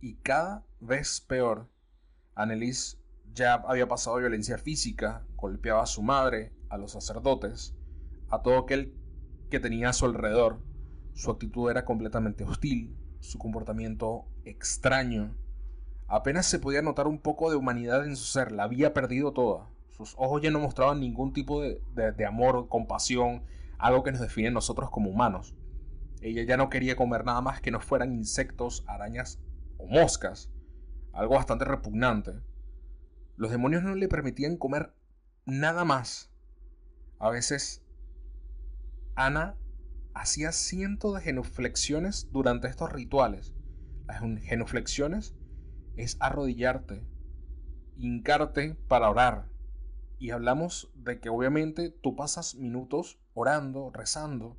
y 0.00 0.14
cada 0.14 0.64
vez 0.80 1.20
peor. 1.20 1.68
Annelies 2.34 2.98
ya 3.34 3.52
había 3.52 3.86
pasado 3.86 4.16
violencia 4.16 4.56
física, 4.56 5.26
golpeaba 5.36 5.82
a 5.82 5.86
su 5.86 6.00
madre, 6.00 6.54
a 6.70 6.78
los 6.78 6.92
sacerdotes, 6.92 7.74
a 8.30 8.40
todo 8.40 8.56
aquel 8.56 8.97
que 9.48 9.60
tenía 9.60 9.90
a 9.90 9.92
su 9.92 10.06
alrededor. 10.06 10.60
Su 11.14 11.30
actitud 11.30 11.70
era 11.70 11.84
completamente 11.84 12.44
hostil, 12.44 12.96
su 13.20 13.38
comportamiento 13.38 14.26
extraño. 14.44 15.36
Apenas 16.06 16.46
se 16.46 16.58
podía 16.58 16.82
notar 16.82 17.06
un 17.06 17.18
poco 17.18 17.50
de 17.50 17.56
humanidad 17.56 18.06
en 18.06 18.16
su 18.16 18.24
ser, 18.24 18.52
la 18.52 18.64
había 18.64 18.94
perdido 18.94 19.32
toda. 19.32 19.68
Sus 19.90 20.14
ojos 20.16 20.40
ya 20.42 20.50
no 20.50 20.60
mostraban 20.60 21.00
ningún 21.00 21.32
tipo 21.32 21.60
de, 21.60 21.80
de 21.94 22.26
amor, 22.26 22.68
compasión, 22.68 23.42
algo 23.78 24.02
que 24.02 24.12
nos 24.12 24.20
define 24.20 24.48
a 24.48 24.52
nosotros 24.52 24.90
como 24.90 25.10
humanos. 25.10 25.54
Ella 26.20 26.42
ya 26.44 26.56
no 26.56 26.68
quería 26.68 26.96
comer 26.96 27.24
nada 27.24 27.40
más 27.40 27.60
que 27.60 27.70
no 27.70 27.80
fueran 27.80 28.12
insectos, 28.12 28.84
arañas 28.86 29.40
o 29.76 29.86
moscas, 29.86 30.50
algo 31.12 31.34
bastante 31.34 31.64
repugnante. 31.64 32.32
Los 33.36 33.50
demonios 33.50 33.82
no 33.82 33.94
le 33.94 34.08
permitían 34.08 34.56
comer 34.56 34.92
nada 35.46 35.84
más. 35.84 36.30
A 37.18 37.30
veces, 37.30 37.84
Ana 39.18 39.56
hacía 40.14 40.52
cientos 40.52 41.14
de 41.14 41.20
genuflexiones 41.20 42.30
durante 42.30 42.68
estos 42.68 42.92
rituales. 42.92 43.52
Las 44.06 44.20
genuflexiones 44.42 45.34
es 45.96 46.16
arrodillarte, 46.20 47.04
hincarte 47.96 48.76
para 48.86 49.10
orar. 49.10 49.48
Y 50.20 50.30
hablamos 50.30 50.92
de 50.94 51.18
que 51.18 51.30
obviamente 51.30 51.90
tú 51.90 52.14
pasas 52.14 52.54
minutos 52.54 53.18
orando, 53.34 53.90
rezando, 53.92 54.56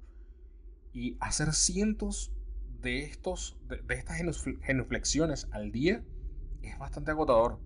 y 0.92 1.18
hacer 1.22 1.54
cientos 1.54 2.34
de, 2.82 3.04
estos, 3.04 3.58
de, 3.68 3.82
estas 3.94 4.18
genuflexiones 4.62 5.48
al 5.52 5.72
día 5.72 6.04
es 6.62 6.78
bastante 6.78 7.12
agotador. 7.12 7.60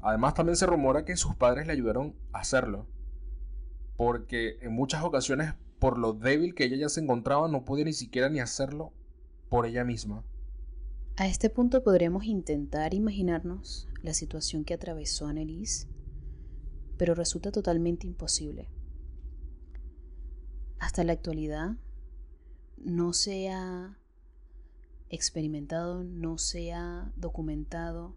Además 0.00 0.32
también 0.32 0.56
se 0.56 0.64
rumora 0.64 1.04
que 1.04 1.16
sus 1.18 1.34
padres 1.36 1.66
le 1.66 1.74
ayudaron 1.74 2.16
a 2.32 2.38
hacerlo. 2.38 2.88
Porque 3.96 4.56
en 4.62 4.72
muchas 4.72 5.04
ocasiones, 5.04 5.54
por 5.84 5.98
lo 5.98 6.14
débil 6.14 6.54
que 6.54 6.64
ella 6.64 6.78
ya 6.78 6.88
se 6.88 7.02
encontraba, 7.02 7.46
no 7.46 7.66
podía 7.66 7.84
ni 7.84 7.92
siquiera 7.92 8.30
ni 8.30 8.40
hacerlo 8.40 8.94
por 9.50 9.66
ella 9.66 9.84
misma. 9.84 10.24
A 11.16 11.26
este 11.26 11.50
punto 11.50 11.82
podremos 11.82 12.24
intentar 12.24 12.94
imaginarnos 12.94 13.86
la 14.00 14.14
situación 14.14 14.64
que 14.64 14.72
atravesó 14.72 15.26
Annelise, 15.26 15.86
pero 16.96 17.14
resulta 17.14 17.52
totalmente 17.52 18.06
imposible. 18.06 18.70
Hasta 20.78 21.04
la 21.04 21.12
actualidad, 21.12 21.76
no 22.78 23.12
se 23.12 23.50
ha 23.50 23.98
experimentado, 25.10 26.02
no 26.02 26.38
se 26.38 26.72
ha 26.72 27.12
documentado, 27.14 28.16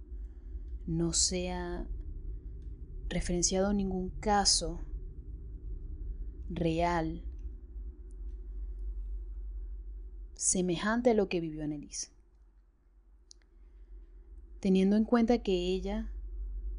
no 0.86 1.12
se 1.12 1.52
ha 1.52 1.86
referenciado 3.10 3.74
ningún 3.74 4.10
caso 4.22 4.80
real 6.50 7.26
semejante 10.38 11.10
a 11.10 11.14
lo 11.14 11.28
que 11.28 11.42
vivió 11.42 11.64
Annelise. 11.64 12.12
Teniendo 14.60 14.96
en 14.96 15.04
cuenta 15.04 15.40
que 15.40 15.52
ella 15.52 16.12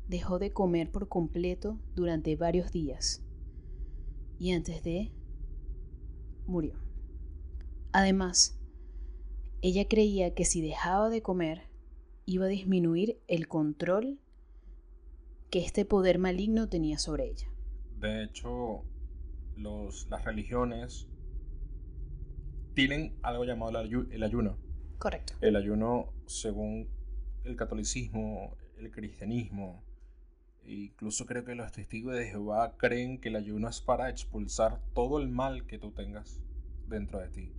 dejó 0.09 0.39
de 0.39 0.53
comer 0.53 0.91
por 0.91 1.09
completo 1.09 1.79
durante 1.95 2.35
varios 2.37 2.73
días 2.73 3.23
y 4.39 4.53
antes 4.53 4.83
de 4.83 5.13
murió. 6.47 6.75
Además, 7.93 8.59
ella 9.61 9.87
creía 9.89 10.35
que 10.35 10.45
si 10.45 10.61
dejaba 10.61 11.11
de 11.11 11.21
comer, 11.21 11.63
iba 12.27 12.47
a 12.47 12.49
disminuir 12.49 13.21
el 13.27 13.49
control 13.49 14.21
que 15.51 15.65
este 15.65 15.85
poder 15.85 16.19
maligno 16.19 16.69
tenía 16.69 16.99
sobre 16.99 17.29
ella. 17.29 17.49
De 17.99 18.23
hecho, 18.23 18.85
las 19.57 20.25
religiones 20.25 21.09
tienen 22.79 23.19
algo 23.23 23.45
llamado 23.45 23.81
el 23.81 24.23
ayuno. 24.23 24.57
Correcto. 24.99 25.35
El 25.41 25.57
ayuno, 25.57 26.13
según 26.27 26.89
el 27.45 27.57
catolicismo, 27.57 28.57
el 28.79 28.91
cristianismo, 28.91 29.83
e 30.65 30.73
incluso 30.73 31.27
creo 31.27 31.45
que 31.45 31.55
los 31.55 31.73
testigos 31.73 32.15
de 32.15 32.27
Jehová 32.27 32.77
creen 32.77 33.21
que 33.21 33.31
el 33.31 33.37
ayuno 33.37 33.69
es 33.69 33.81
para 33.81 34.09
expulsar 34.09 34.81
todo 34.95 35.19
el 35.19 35.29
mal 35.29 35.67
que 35.67 35.79
tú 35.79 35.91
tengas 35.91 36.41
dentro 36.87 37.19
de 37.19 37.29
ti 37.29 37.53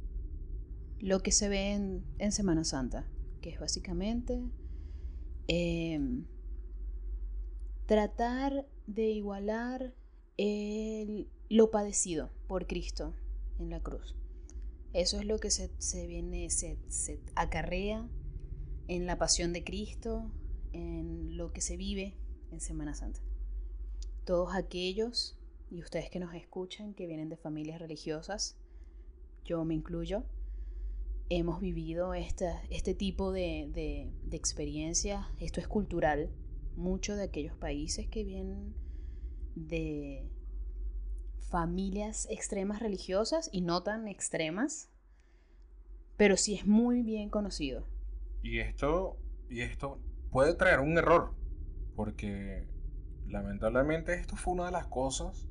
lo 0.99 1.21
que 1.21 1.32
se 1.32 1.49
ve 1.49 1.71
en, 2.17 2.32
Semana 2.32 2.63
Santa, 2.63 3.05
que 3.41 3.49
es 3.49 3.60
básicamente 3.60 4.43
em, 5.47 6.25
tratar 7.86 8.67
de 8.88 9.10
igualar 9.12 9.93
lo 11.49 11.71
padecido 11.71 12.29
por 12.47 12.67
Cristo 12.67 13.13
en 13.60 13.69
la 13.69 13.82
cruz. 13.82 14.15
Eso 14.93 15.19
es 15.19 15.25
lo 15.25 15.38
que 15.39 15.52
se, 15.52 15.69
viene, 16.08 16.49
se, 16.49 16.78
se 16.88 17.19
acarrea 17.36 18.10
en 18.88 19.06
la 19.06 19.17
pasión 19.17 19.54
de 19.54 19.63
Cristo, 19.63 20.32
en 20.73 21.38
lo 21.38 21.54
que 21.54 21.62
se 21.62 21.78
vive 21.78 22.15
en 22.52 22.60
Semana 22.60 22.95
Santa. 22.95 23.21
Todos 24.25 24.56
aquellos, 24.56 25.38
y 25.69 25.82
ustedes 25.82 26.10
que 26.10 26.19
nos 26.19 26.34
escuchan, 26.34 26.93
que 26.95 27.06
vienen 27.06 27.30
de 27.30 27.38
familias 27.38 27.80
religiosas, 27.80 28.58
yo 29.45 29.63
me 29.63 29.75
incluyo, 29.75 30.23
hemos 31.30 31.62
vivido 31.62 32.15
este 32.15 32.93
tipo 32.95 33.32
de, 33.32 33.69
de, 33.71 34.12
de 34.23 34.38
experiencias. 34.38 35.25
Esto 35.39 35.60
es 35.62 35.67
cultural. 35.67 36.32
Muchos 36.75 37.17
de 37.17 37.23
aquellos 37.23 37.56
países 37.56 38.08
que 38.08 38.23
vienen 38.23 38.73
de 39.56 40.28
familias 41.49 42.27
extremas 42.29 42.79
religiosas 42.79 43.49
y 43.51 43.62
no 43.62 43.83
tan 43.83 44.07
extremas, 44.07 44.89
pero 46.17 46.38
sí 46.38 46.55
es 46.55 46.65
muy 46.65 47.01
bien 47.01 47.29
conocido. 47.29 47.85
Y 48.43 48.59
esto, 48.59 49.17
y 49.49 49.62
esto 49.62 49.99
puede 50.31 50.53
traer 50.53 50.79
un 50.79 50.97
error, 50.97 51.33
porque 51.95 52.67
lamentablemente 53.27 54.13
esto 54.13 54.35
fue 54.35 54.53
una 54.53 54.65
de 54.65 54.71
las 54.71 54.88
cosas 54.88 55.47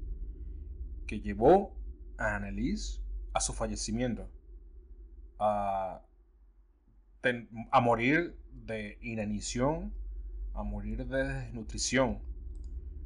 que 1.07 1.21
llevó 1.21 1.75
a 2.17 2.37
Annelise 2.37 3.01
a 3.33 3.41
su 3.41 3.53
fallecimiento 3.53 4.31
a, 5.39 6.03
a 7.71 7.81
morir 7.81 8.37
de 8.53 8.99
inanición, 9.01 9.93
a 10.55 10.63
morir 10.63 11.07
de 11.07 11.25
desnutrición. 11.25 12.21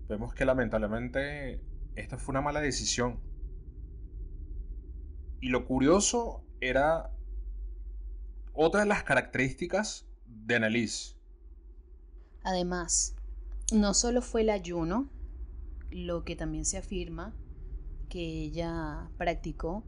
Vemos 0.08 0.34
que 0.34 0.44
lamentablemente 0.44 1.60
esta 1.96 2.18
fue 2.18 2.32
una 2.32 2.40
mala 2.40 2.60
decisión. 2.60 3.20
Y 5.40 5.48
lo 5.48 5.66
curioso 5.66 6.44
era 6.60 7.10
otra 8.54 8.80
de 8.80 8.86
las 8.86 9.02
características 9.02 10.06
de 10.26 10.56
Annalise. 10.56 11.16
Además, 12.44 13.16
no 13.72 13.94
solo 13.94 14.22
fue 14.22 14.42
el 14.42 14.50
ayuno, 14.50 15.10
lo 15.90 16.24
que 16.24 16.36
también 16.36 16.64
se 16.64 16.78
afirma 16.78 17.34
que 18.08 18.42
ella 18.44 19.10
practicó, 19.16 19.84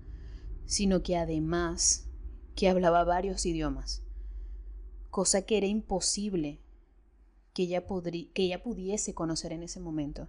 sino 0.66 1.02
que 1.02 1.16
además 1.16 2.08
que 2.54 2.68
hablaba 2.68 3.04
varios 3.04 3.44
idiomas, 3.46 4.02
cosa 5.10 5.42
que 5.42 5.58
era 5.58 5.66
imposible 5.66 6.60
que 7.52 7.64
ella, 7.64 7.84
que 8.34 8.42
ella 8.42 8.62
pudiese 8.62 9.14
conocer 9.14 9.52
en 9.52 9.62
ese 9.62 9.80
momento, 9.80 10.28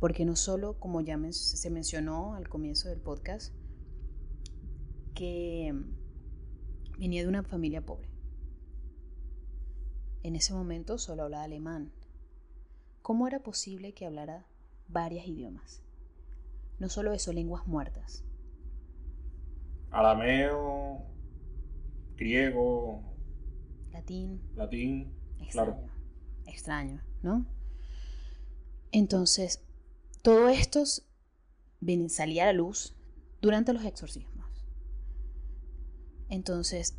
porque 0.00 0.24
no 0.24 0.36
solo, 0.36 0.78
como 0.78 1.00
ya 1.00 1.18
se 1.32 1.70
mencionó 1.70 2.34
al 2.34 2.48
comienzo 2.48 2.88
del 2.88 3.00
podcast, 3.00 3.54
que 5.14 5.74
venía 6.98 7.22
de 7.22 7.28
una 7.28 7.42
familia 7.42 7.84
pobre. 7.84 8.08
En 10.22 10.36
ese 10.36 10.52
momento 10.52 10.98
solo 10.98 11.24
hablaba 11.24 11.44
alemán. 11.44 11.92
¿Cómo 13.02 13.26
era 13.26 13.40
posible 13.40 13.94
que 13.94 14.06
hablara 14.06 14.46
varios 14.88 15.26
idiomas? 15.26 15.82
No 16.78 16.88
solo 16.88 17.12
eso, 17.12 17.32
lenguas 17.32 17.66
muertas 17.66 18.24
arameo, 19.90 21.06
griego, 22.16 23.02
latín. 23.92 24.40
Latín, 24.54 25.12
extraño, 25.40 25.74
claro. 25.74 25.88
Extraño, 26.46 27.02
¿no? 27.22 27.46
Entonces, 28.92 29.64
todo 30.28 30.50
esto 30.50 30.84
salía 32.08 32.42
a 32.42 32.46
la 32.48 32.52
luz 32.52 32.94
durante 33.40 33.72
los 33.72 33.82
exorcismos. 33.86 34.44
Entonces, 36.28 36.98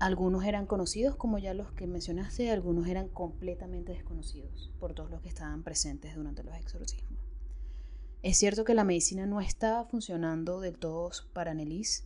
algunos 0.00 0.42
eran 0.42 0.66
conocidos, 0.66 1.14
como 1.14 1.38
ya 1.38 1.54
los 1.54 1.70
que 1.70 1.86
mencionaste, 1.86 2.50
algunos 2.50 2.88
eran 2.88 3.06
completamente 3.06 3.92
desconocidos 3.92 4.72
por 4.80 4.92
todos 4.92 5.08
los 5.08 5.20
que 5.20 5.28
estaban 5.28 5.62
presentes 5.62 6.16
durante 6.16 6.42
los 6.42 6.56
exorcismos. 6.56 7.16
Es 8.24 8.36
cierto 8.38 8.64
que 8.64 8.74
la 8.74 8.82
medicina 8.82 9.24
no 9.26 9.40
estaba 9.40 9.84
funcionando 9.84 10.58
del 10.58 10.78
todo 10.78 11.10
para 11.32 11.52
Annelise, 11.52 12.02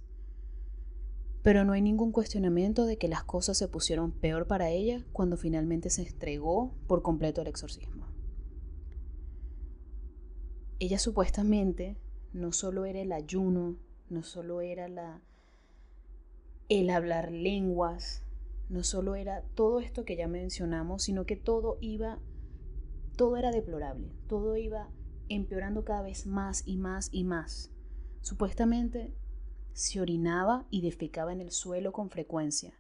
Pero 1.43 1.65
no 1.65 1.73
hay 1.73 1.81
ningún 1.81 2.13
cuestionamiento 2.13 2.85
de 2.85 2.99
que 2.99 3.09
las 3.09 3.25
cosas 3.25 3.57
se 3.57 3.69
pusieron 3.69 4.13
peor 4.13 4.47
para 4.47 4.69
ella 4.69 5.03
cuando 5.15 5.39
finalmente 5.39 5.89
se 5.89 6.07
entregó 6.07 6.75
por 6.87 7.01
completo 7.01 7.41
al 7.41 7.47
exorcismo. 7.47 8.10
Ella 10.81 10.99
supuestamente 10.99 11.99
no 12.33 12.53
solo 12.53 12.87
era 12.87 13.01
el 13.01 13.13
ayuno, 13.13 13.77
no 14.09 14.23
solo 14.23 14.63
era 14.63 14.89
la 14.89 15.21
el 16.71 16.89
hablar 16.89 17.31
lenguas, 17.33 18.23
no 18.71 18.83
solo 18.83 19.15
era 19.15 19.43
todo 19.55 19.81
esto 19.81 20.07
que 20.07 20.17
ya 20.17 20.27
mencionamos, 20.27 21.03
sino 21.03 21.27
que 21.27 21.37
todo 21.37 21.77
iba 21.83 22.19
todo 23.17 23.37
era 23.37 23.51
deplorable, 23.51 24.11
todo 24.27 24.57
iba 24.57 24.89
empeorando 25.29 25.85
cada 25.85 26.01
vez 26.01 26.27
más 26.27 26.63
y 26.65 26.79
más 26.79 27.11
y 27.13 27.25
más. 27.25 27.71
Supuestamente 28.23 29.13
se 29.75 30.01
orinaba 30.01 30.67
y 30.71 30.81
defecaba 30.81 31.35
en 31.35 31.43
el 31.43 31.51
suelo 31.51 31.93
con 31.93 32.09
frecuencia. 32.09 32.73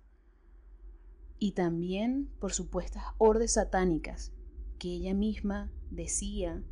Y 1.38 1.52
también 1.52 2.30
por 2.38 2.54
supuestas 2.54 3.04
órdenes 3.18 3.54
satánicas 3.54 4.32
que 4.78 4.88
ella 4.88 5.12
misma 5.12 5.70
decía 5.90 6.62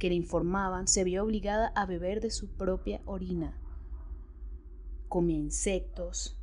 que 0.00 0.08
le 0.08 0.14
informaban, 0.16 0.88
se 0.88 1.04
vio 1.04 1.22
obligada 1.22 1.68
a 1.76 1.84
beber 1.84 2.20
de 2.20 2.30
su 2.30 2.48
propia 2.48 3.02
orina. 3.04 3.56
Comía 5.08 5.36
insectos, 5.36 6.40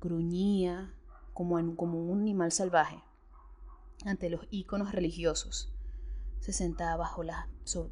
gruñía 0.00 0.94
como, 1.34 1.76
como 1.76 2.02
un 2.02 2.22
animal 2.22 2.50
salvaje 2.50 3.02
ante 4.06 4.30
los 4.30 4.48
íconos 4.50 4.92
religiosos. 4.92 5.70
Se 6.40 6.54
sentaba 6.54 6.96
bajo, 6.96 7.22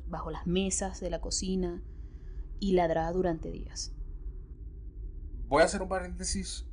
bajo 0.07 0.31
las 0.31 0.47
mesas 0.47 0.99
de 1.01 1.11
la 1.11 1.21
cocina 1.21 1.83
y 2.59 2.73
ladraba 2.73 3.13
durante 3.13 3.51
días. 3.51 3.95
Voy 5.47 5.61
a 5.61 5.67
hacer 5.67 5.83
un 5.83 5.89
paréntesis 5.89 6.67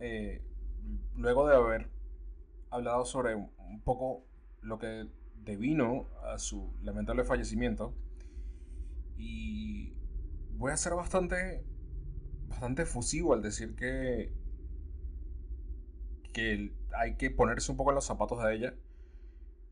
eh, 0.00 0.42
luego 1.14 1.46
de 1.46 1.54
haber 1.54 1.88
hablado 2.70 3.04
sobre 3.04 3.36
un 3.36 3.80
poco 3.84 4.24
lo 4.60 4.80
que 4.80 5.08
devino 5.46 6.08
a 6.24 6.38
su 6.38 6.74
lamentable 6.82 7.24
fallecimiento. 7.24 7.94
Y 9.16 9.94
voy 10.52 10.72
a 10.72 10.76
ser 10.76 10.94
bastante, 10.94 11.64
bastante 12.48 12.82
efusivo 12.82 13.32
al 13.32 13.40
decir 13.40 13.74
que, 13.74 14.34
que 16.34 16.74
hay 16.94 17.16
que 17.16 17.30
ponerse 17.30 17.70
un 17.70 17.78
poco 17.78 17.92
en 17.92 17.94
los 17.94 18.04
zapatos 18.04 18.42
de 18.42 18.54
ella 18.54 18.74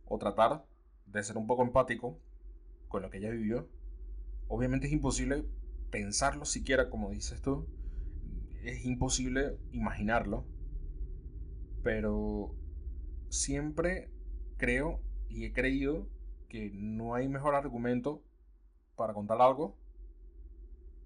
o 0.06 0.18
tratar 0.18 0.64
de 1.06 1.22
ser 1.22 1.36
un 1.36 1.46
poco 1.46 1.62
empático 1.62 2.18
con 2.88 3.02
lo 3.02 3.10
que 3.10 3.18
ella 3.18 3.30
vivió. 3.30 3.68
Obviamente 4.48 4.86
es 4.86 4.92
imposible 4.92 5.44
pensarlo 5.90 6.44
siquiera, 6.44 6.88
como 6.88 7.10
dices 7.10 7.42
tú, 7.42 7.66
es 8.62 8.84
imposible 8.84 9.58
imaginarlo, 9.72 10.46
pero 11.82 12.54
siempre 13.28 14.10
creo 14.56 15.00
y 15.34 15.44
he 15.44 15.52
creído 15.52 16.06
que 16.48 16.70
no 16.72 17.14
hay 17.14 17.28
mejor 17.28 17.56
argumento 17.56 18.22
para 18.96 19.12
contar 19.12 19.40
algo 19.42 19.76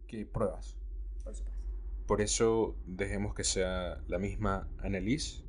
que 0.07 0.27
pruebas. 0.27 0.77
Por 1.25 1.35
supuesto. 1.35 1.59
Por 2.07 2.21
eso 2.21 2.77
dejemos 2.87 3.35
que 3.35 3.45
sea 3.45 4.03
la 4.07 4.19
misma 4.19 4.69
Annelise 4.79 5.45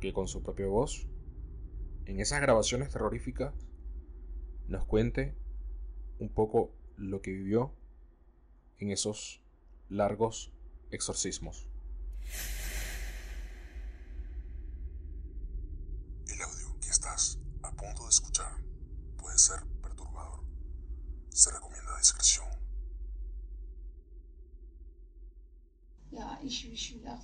que 0.00 0.12
con 0.12 0.28
su 0.28 0.42
propia 0.42 0.66
voz, 0.66 1.08
en 2.06 2.20
esas 2.20 2.40
grabaciones 2.40 2.90
terroríficas, 2.90 3.52
nos 4.68 4.84
cuente 4.84 5.34
un 6.18 6.28
poco 6.28 6.72
lo 6.96 7.20
que 7.20 7.32
vivió 7.32 7.72
en 8.78 8.90
esos 8.90 9.42
largos 9.88 10.52
exorcismos. 10.90 11.68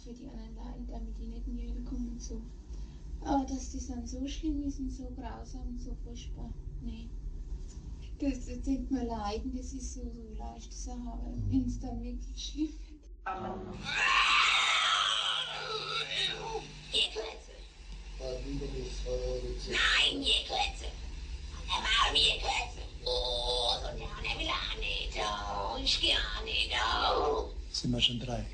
Für 0.09 0.15
die 0.15 0.29
anderen 0.29 0.57
leiden, 0.57 0.87
damit 0.89 1.19
die 1.19 1.27
nicht 1.27 1.47
in 1.47 1.57
die 1.57 1.69
Hölle 1.69 1.83
kommen 1.83 2.13
und 2.13 2.23
so. 2.23 2.41
Aber 3.21 3.45
dass 3.45 3.71
die 3.71 3.87
dann 3.87 4.07
so 4.07 4.27
schlimm 4.27 4.63
ist 4.63 4.79
und 4.79 4.91
so 4.91 5.05
grausam 5.15 5.69
und 5.69 5.81
so 5.81 5.95
furchtbar, 6.05 6.53
nee. 6.83 7.09
Das, 8.19 8.47
das 8.47 8.63
denkt 8.63 8.91
man 8.91 9.07
leiden, 9.07 9.55
das 9.57 9.73
ist 9.73 9.95
so, 9.95 10.01
so 10.03 10.35
leichte 10.39 10.75
Sache, 10.75 10.99
aber 10.99 11.33
wenn 11.49 11.67
es 11.67 11.79
dann 11.79 12.03
wirklich 12.03 12.43
schlimm 12.43 12.69
wird. 12.69 13.05
Gekletze. 16.91 17.53
Nein, 19.71 20.21
Gekletze. 20.21 20.87
Er 21.67 21.83
war 21.85 22.13
mir 22.13 22.35
Gekletze. 22.35 22.83
Oh, 23.05 23.75
so 23.77 23.89
gerne 23.97 24.39
will 24.39 24.47
er 24.47 24.81
nicht. 24.81 25.19
Oh, 25.19 25.79
ich 25.83 26.01
gerne 26.01 26.45
nicht. 26.45 26.73
Oh. 27.15 27.51
Sind 27.71 27.93
wir 27.93 28.01
schon 28.01 28.19
drei? 28.19 28.45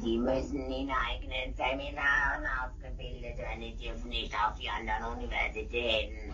Die, 0.00 0.12
die 0.12 0.18
müssen 0.18 0.70
in 0.70 0.90
eigenen 0.90 1.54
Seminaren 1.54 2.46
ausgebildet 2.62 3.36
werden. 3.36 3.60
Die 3.60 3.76
dürfen 3.76 4.08
nicht 4.08 4.34
auf 4.34 4.56
die 4.58 4.68
anderen 4.68 5.18
Universitäten. 5.18 6.32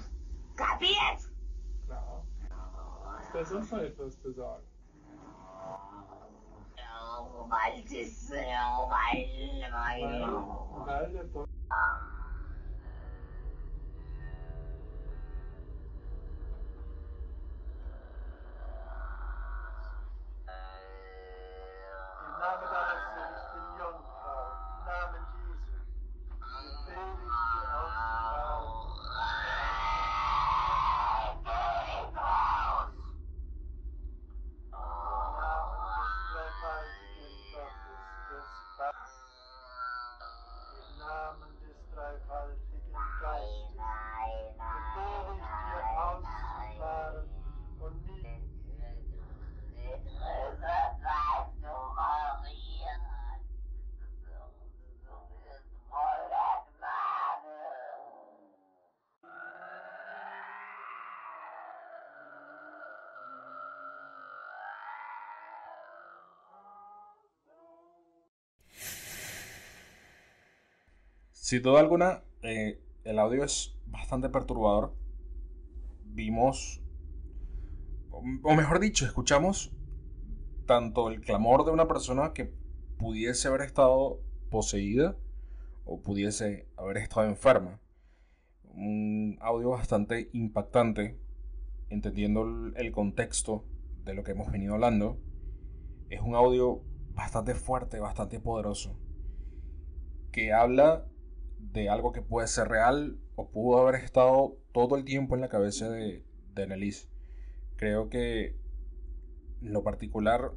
Kapiert? 0.56 1.28
Klar. 1.86 2.24
Ist 3.20 3.34
da 3.34 3.44
sonst 3.44 3.72
noch 3.72 3.80
etwas 3.80 4.20
zu 4.20 4.32
sagen? 4.32 4.62
Oh, 7.18 7.26
oh, 7.40 7.48
bald, 7.48 7.90
Weil, 7.90 9.70
bald. 10.86 11.14
weil 11.14 11.45
Sin 71.46 71.62
duda 71.62 71.78
alguna, 71.78 72.24
eh, 72.42 72.82
el 73.04 73.20
audio 73.20 73.44
es 73.44 73.78
bastante 73.86 74.28
perturbador. 74.28 74.92
Vimos, 76.06 76.82
o 78.10 78.54
mejor 78.56 78.80
dicho, 78.80 79.06
escuchamos 79.06 79.72
tanto 80.66 81.08
el 81.08 81.20
clamor 81.20 81.64
de 81.64 81.70
una 81.70 81.86
persona 81.86 82.32
que 82.32 82.52
pudiese 82.98 83.46
haber 83.46 83.60
estado 83.60 84.20
poseída 84.50 85.16
o 85.84 86.02
pudiese 86.02 86.66
haber 86.76 86.96
estado 86.96 87.28
enferma. 87.28 87.80
Un 88.64 89.38
audio 89.40 89.70
bastante 89.70 90.30
impactante, 90.32 91.16
entendiendo 91.90 92.72
el 92.74 92.90
contexto 92.90 93.64
de 94.04 94.14
lo 94.14 94.24
que 94.24 94.32
hemos 94.32 94.50
venido 94.50 94.74
hablando. 94.74 95.20
Es 96.10 96.20
un 96.22 96.34
audio 96.34 96.82
bastante 97.14 97.54
fuerte, 97.54 98.00
bastante 98.00 98.40
poderoso, 98.40 98.98
que 100.32 100.52
habla 100.52 101.06
de 101.58 101.88
algo 101.88 102.12
que 102.12 102.22
puede 102.22 102.48
ser 102.48 102.68
real 102.68 103.18
o 103.34 103.50
pudo 103.50 103.78
haber 103.78 103.96
estado 104.02 104.56
todo 104.72 104.96
el 104.96 105.04
tiempo 105.04 105.34
en 105.34 105.40
la 105.40 105.48
cabeza 105.48 105.88
de, 105.90 106.24
de. 106.54 107.08
Creo 107.76 108.08
que 108.08 108.56
lo 109.60 109.82
particular 109.82 110.52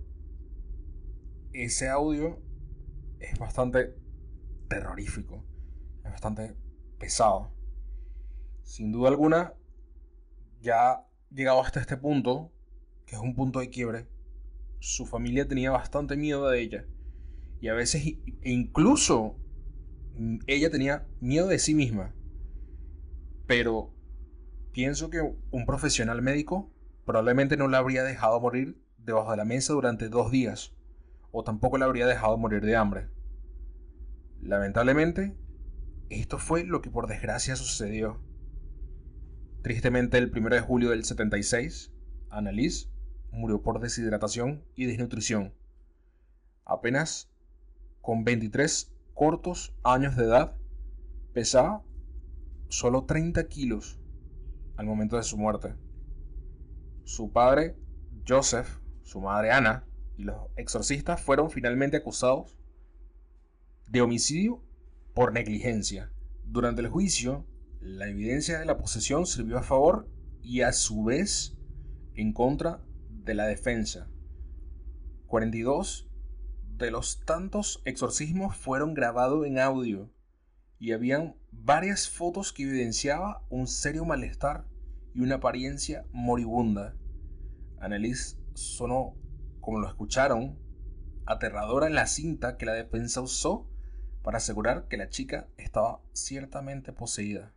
ese 1.54 1.90
audio 1.90 2.40
es 3.20 3.38
bastante 3.38 3.96
terrorífico, 4.70 5.44
es 6.06 6.12
bastante 6.12 6.56
pesado. 7.00 7.52
Sin 8.64 8.92
duda 8.92 9.10
alguna, 9.10 9.54
ya 10.62 11.06
llegado 11.32 11.62
hasta 11.62 11.80
este 11.80 11.98
punto, 11.98 12.52
que 13.06 13.16
es 13.16 13.22
un 13.22 13.36
punto 13.36 13.60
de 13.60 13.70
quiebre, 13.70 14.08
su 14.80 15.06
familia 15.06 15.48
tenía 15.48 15.72
bastante 15.72 16.16
miedo 16.16 16.48
de 16.50 16.62
ella. 16.62 16.86
Y 17.62 17.68
a 17.68 17.74
veces 17.74 18.06
e 18.06 18.52
incluso 18.52 19.36
ella 20.48 20.70
tenía 20.70 21.08
miedo 21.22 21.48
de 21.48 21.60
sí 21.60 21.76
misma. 21.76 22.14
Pero 23.48 23.94
pienso 24.72 25.10
que 25.10 25.22
un 25.52 25.66
profesional 25.66 26.22
médico 26.22 26.72
probablemente 27.06 27.58
no 27.58 27.68
la 27.68 27.80
habría 27.80 28.04
dejado 28.04 28.40
morir 28.40 28.82
debajo 28.98 29.32
de 29.32 29.38
la 29.38 29.46
mesa 29.46 29.74
durante 29.74 30.10
dos 30.10 30.32
días 30.32 30.74
o 31.32 31.44
tampoco 31.44 31.78
la 31.78 31.86
habría 31.86 32.06
dejado 32.06 32.38
morir 32.38 32.64
de 32.64 32.76
hambre. 32.76 33.08
Lamentablemente, 34.42 35.36
esto 36.10 36.38
fue 36.38 36.64
lo 36.64 36.82
que 36.82 36.90
por 36.90 37.08
desgracia 37.08 37.56
sucedió. 37.56 38.22
Tristemente, 39.62 40.18
el 40.18 40.32
1 40.36 40.50
de 40.50 40.62
julio 40.62 40.90
del 40.90 41.04
76, 41.04 41.92
Annalise 42.30 42.90
murió 43.32 43.62
por 43.62 43.80
deshidratación 43.80 44.64
y 44.76 44.86
desnutrición. 44.86 45.54
Apenas 46.66 47.30
con 48.02 48.24
23 48.24 48.92
cortos 49.20 49.76
años 49.84 50.16
de 50.16 50.24
edad, 50.24 50.56
pesaba 51.34 51.84
solo 52.70 53.04
30 53.04 53.50
kilos 53.50 54.00
al 54.78 54.86
momento 54.86 55.18
de 55.18 55.24
su 55.24 55.38
muerte. 55.38 55.76
Su 57.04 57.34
padre, 57.34 57.76
Joseph, 58.26 58.80
su 59.04 59.20
madre 59.20 59.52
Ana, 59.52 59.86
y 60.16 60.24
los 60.24 60.38
exorcistas 60.56 61.20
fueron 61.20 61.50
finalmente 61.52 61.98
acusados 61.98 62.58
de 63.90 64.00
homicidio 64.00 64.64
por 65.14 65.34
negligencia. 65.34 66.14
Durante 66.46 66.80
el 66.80 66.88
juicio, 66.88 67.46
la 67.82 68.08
evidencia 68.08 68.58
de 68.58 68.66
la 68.66 68.78
posesión 68.78 69.26
sirvió 69.26 69.58
a 69.58 69.64
favor 69.64 70.08
y 70.42 70.62
a 70.62 70.72
su 70.72 71.04
vez 71.04 71.58
en 72.16 72.32
contra 72.32 72.82
de 73.10 73.34
la 73.34 73.48
defensa. 73.48 74.10
42 75.28 76.09
de 76.86 76.92
los 76.92 77.22
tantos 77.26 77.82
exorcismos 77.86 78.56
fueron 78.56 78.94
grabados 78.94 79.46
en 79.46 79.60
audio 79.60 80.10
y 80.80 80.94
habían 80.94 81.36
varias 81.52 82.10
fotos 82.10 82.54
que 82.54 82.64
evidenciaban 82.64 83.36
un 83.50 83.68
serio 83.68 84.06
malestar 84.06 84.66
y 85.14 85.22
una 85.22 85.36
apariencia 85.36 86.06
moribunda. 86.12 86.96
Annelies 87.80 88.40
sonó 88.54 89.16
como 89.60 89.80
lo 89.80 89.88
escucharon, 89.88 90.58
aterradora 91.26 91.88
en 91.88 91.96
la 91.96 92.08
cinta 92.08 92.58
que 92.58 92.66
la 92.66 92.74
defensa 92.74 93.22
usó 93.22 93.70
para 94.24 94.38
asegurar 94.38 94.88
que 94.88 94.98
la 94.98 95.10
chica 95.10 95.48
estaba 95.58 96.02
ciertamente 96.14 96.94
poseída. 96.94 97.54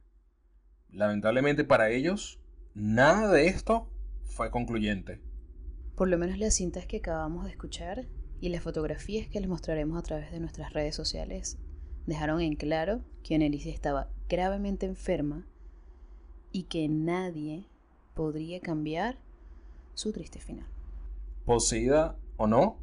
Lamentablemente 0.90 1.64
para 1.64 1.90
ellos, 1.90 2.40
nada 2.74 3.30
de 3.32 3.46
esto 3.46 3.88
fue 4.24 4.50
concluyente. 4.50 5.22
Por 5.96 6.08
lo 6.08 6.18
menos 6.18 6.38
las 6.38 6.54
cintas 6.54 6.86
que 6.86 6.98
acabamos 6.98 7.44
de 7.44 7.52
escuchar 7.52 8.08
y 8.42 8.48
las 8.48 8.64
fotografías 8.64 9.28
que 9.28 9.38
les 9.38 9.48
mostraremos 9.48 9.96
a 9.96 10.02
través 10.02 10.32
de 10.32 10.40
nuestras 10.40 10.72
redes 10.72 10.96
sociales 10.96 11.58
dejaron 12.06 12.40
en 12.40 12.56
claro 12.56 13.04
que 13.22 13.36
Annelise 13.36 13.70
estaba 13.70 14.10
gravemente 14.28 14.84
enferma 14.84 15.46
y 16.50 16.64
que 16.64 16.88
nadie 16.88 17.68
podría 18.14 18.58
cambiar 18.60 19.16
su 19.94 20.12
triste 20.12 20.40
final. 20.40 20.66
Poseída 21.44 22.18
o 22.36 22.48
no, 22.48 22.80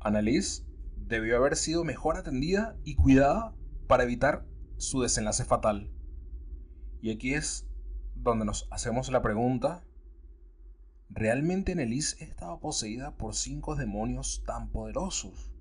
Annalise 0.00 0.64
debió 0.96 1.36
haber 1.36 1.54
sido 1.54 1.84
mejor 1.84 2.16
atendida 2.16 2.76
y 2.82 2.96
cuidada 2.96 3.54
para 3.86 4.02
evitar 4.02 4.44
su 4.78 5.00
desenlace 5.00 5.44
fatal. 5.44 5.92
Y 7.00 7.12
aquí 7.12 7.34
es 7.34 7.68
donde 8.16 8.44
nos 8.44 8.66
hacemos 8.72 9.12
la 9.12 9.22
pregunta, 9.22 9.84
¿realmente 11.14 11.72
Annalise 11.72 12.24
estaba 12.24 12.58
poseída 12.58 13.16
por 13.16 13.34
cinco 13.34 13.76
demonios 13.76 14.42
tan 14.46 14.70
poderosos? 14.70 15.52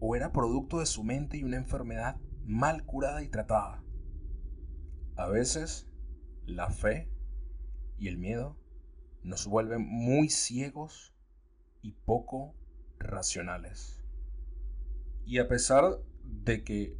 ¿O 0.00 0.16
era 0.16 0.32
producto 0.32 0.80
de 0.80 0.86
su 0.86 1.04
mente 1.04 1.36
y 1.36 1.44
una 1.44 1.58
enfermedad 1.58 2.16
mal 2.44 2.84
curada 2.84 3.22
y 3.22 3.28
tratada? 3.28 3.84
A 5.16 5.28
veces, 5.28 5.86
la 6.44 6.70
fe 6.70 7.08
y 7.98 8.08
el 8.08 8.18
miedo 8.18 8.56
nos 9.22 9.46
vuelven 9.46 9.86
muy 9.86 10.28
ciegos 10.28 11.14
y 11.82 11.92
poco 11.92 12.54
racionales. 12.98 14.02
Y 15.24 15.38
a 15.38 15.46
pesar 15.46 15.98
de 16.24 16.64
que 16.64 16.96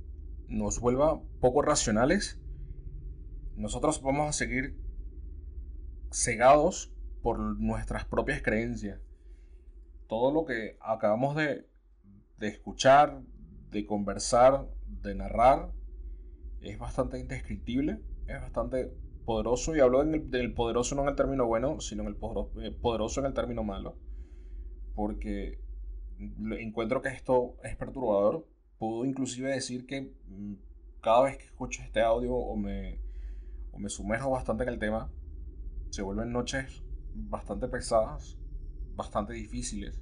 nos 0.49 0.79
vuelva 0.79 1.21
poco 1.41 1.63
racionales, 1.63 2.39
nosotros 3.57 4.01
vamos 4.03 4.29
a 4.29 4.33
seguir 4.33 4.79
cegados 6.13 6.93
por 7.23 7.39
nuestras 7.39 8.05
propias 8.05 8.43
creencias. 8.43 9.01
Todo 10.09 10.33
lo 10.33 10.45
que 10.45 10.77
acabamos 10.81 11.37
de, 11.37 11.67
de 12.39 12.49
escuchar, 12.49 13.21
de 13.71 13.87
conversar, 13.87 14.67
de 14.87 15.15
narrar, 15.15 15.71
es 16.61 16.79
bastante 16.79 17.19
indescriptible, 17.19 18.01
es 18.27 18.41
bastante 18.41 18.93
poderoso, 19.25 19.77
y 19.77 19.81
hablo 19.81 20.05
del 20.05 20.55
poderoso 20.55 20.95
no 20.95 21.03
en 21.03 21.09
el 21.09 21.17
término 21.17 21.47
bueno, 21.47 21.81
sino 21.81 22.03
en 22.03 22.09
el 22.09 22.15
eh, 22.65 22.73
poderoso 22.73 23.21
en 23.21 23.27
el 23.27 23.35
término 23.35 23.63
malo, 23.63 23.97
porque 24.95 25.61
encuentro 26.59 27.01
que 27.01 27.09
esto 27.09 27.57
es 27.63 27.77
perturbador. 27.77 28.47
Puedo 28.79 29.05
inclusive 29.05 29.51
decir 29.51 29.87
que 29.87 30.13
mm, 30.27 30.55
cada 31.01 31.23
vez 31.23 31.39
que 31.39 31.45
escucho 31.45 31.83
este 31.83 32.01
audio 32.01 32.35
o 32.35 32.57
me, 32.57 32.99
o 33.73 33.79
me 33.79 33.89
sumerjo 33.89 34.31
bastante 34.31 34.65
en 34.65 34.71
el 34.71 34.79
tema, 34.79 35.11
se 35.91 36.03
vuelven 36.03 36.33
noches 36.33 36.83
bastante 37.29 37.69
pesadas, 37.69 38.39
bastante 38.95 39.33
difíciles. 39.33 40.01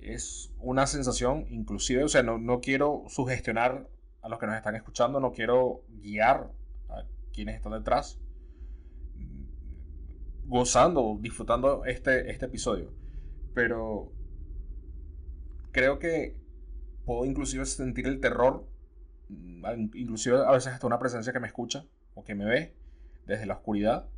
Es 0.00 0.52
una 0.58 0.86
sensación, 0.86 1.46
inclusive, 1.50 2.04
o 2.04 2.08
sea, 2.08 2.22
no, 2.22 2.38
no 2.38 2.60
quiero 2.60 3.04
sugestionar 3.08 3.88
a 4.20 4.28
los 4.28 4.38
que 4.38 4.46
nos 4.46 4.56
están 4.56 4.76
escuchando, 4.76 5.20
no 5.20 5.32
quiero 5.32 5.82
guiar 6.02 6.50
quienes 7.32 7.56
están 7.56 7.72
detrás 7.72 8.18
gozando, 10.46 11.18
disfrutando 11.20 11.84
este, 11.84 12.30
este 12.30 12.46
episodio. 12.46 12.92
Pero 13.54 14.12
creo 15.72 15.98
que 15.98 16.36
puedo 17.04 17.24
inclusive 17.24 17.64
sentir 17.66 18.06
el 18.06 18.20
terror, 18.20 18.66
mm, 19.28 19.64
inclusive 19.94 20.38
a 20.38 20.52
veces 20.52 20.72
hasta 20.72 20.86
una 20.86 20.98
presencia 20.98 21.32
que 21.32 21.40
me 21.40 21.46
escucha 21.46 21.86
o 22.14 22.24
que 22.24 22.34
me 22.34 22.44
ve 22.44 22.74
desde 23.26 23.46
la 23.46 23.54
oscuridad 23.54 24.08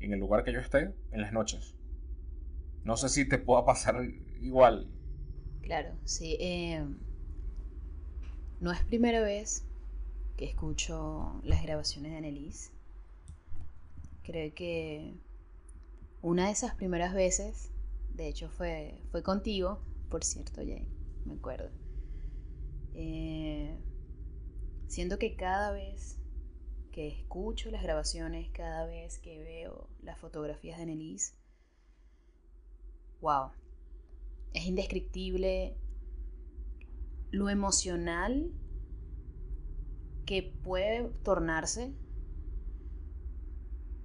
en 0.00 0.12
el 0.12 0.20
lugar 0.20 0.44
que 0.44 0.52
yo 0.52 0.60
esté 0.60 0.94
en 1.10 1.20
las 1.20 1.32
noches. 1.32 1.74
No 2.84 2.96
sé 2.96 3.08
si 3.08 3.28
te 3.28 3.38
pueda 3.38 3.64
pasar 3.64 4.02
igual. 4.40 4.90
Claro, 5.62 5.90
sí. 6.04 6.36
Eh, 6.40 6.84
no 8.60 8.72
es 8.72 8.82
primera 8.82 9.20
vez 9.20 9.64
que 10.36 10.44
escucho 10.44 11.40
las 11.44 11.62
grabaciones 11.62 12.12
de 12.12 12.18
Annelise. 12.18 12.70
Creo 14.22 14.54
que 14.54 15.14
una 16.22 16.46
de 16.46 16.52
esas 16.52 16.74
primeras 16.74 17.14
veces, 17.14 17.70
de 18.14 18.28
hecho 18.28 18.48
fue, 18.48 19.00
fue 19.10 19.22
contigo, 19.22 19.80
por 20.08 20.24
cierto, 20.24 20.60
Jane, 20.60 20.88
me 21.24 21.34
acuerdo. 21.34 21.70
Eh, 22.94 23.78
siento 24.86 25.18
que 25.18 25.36
cada 25.36 25.70
vez 25.70 26.17
que 26.98 27.06
escucho 27.06 27.70
las 27.70 27.84
grabaciones, 27.84 28.50
cada 28.50 28.84
vez 28.84 29.20
que 29.20 29.38
veo 29.38 29.88
las 30.02 30.18
fotografías 30.18 30.78
de 30.78 30.82
Annelise, 30.82 31.32
wow, 33.20 33.52
es 34.52 34.66
indescriptible 34.66 35.76
lo 37.30 37.50
emocional 37.50 38.52
que 40.26 40.42
puede 40.42 41.08
tornarse 41.22 41.94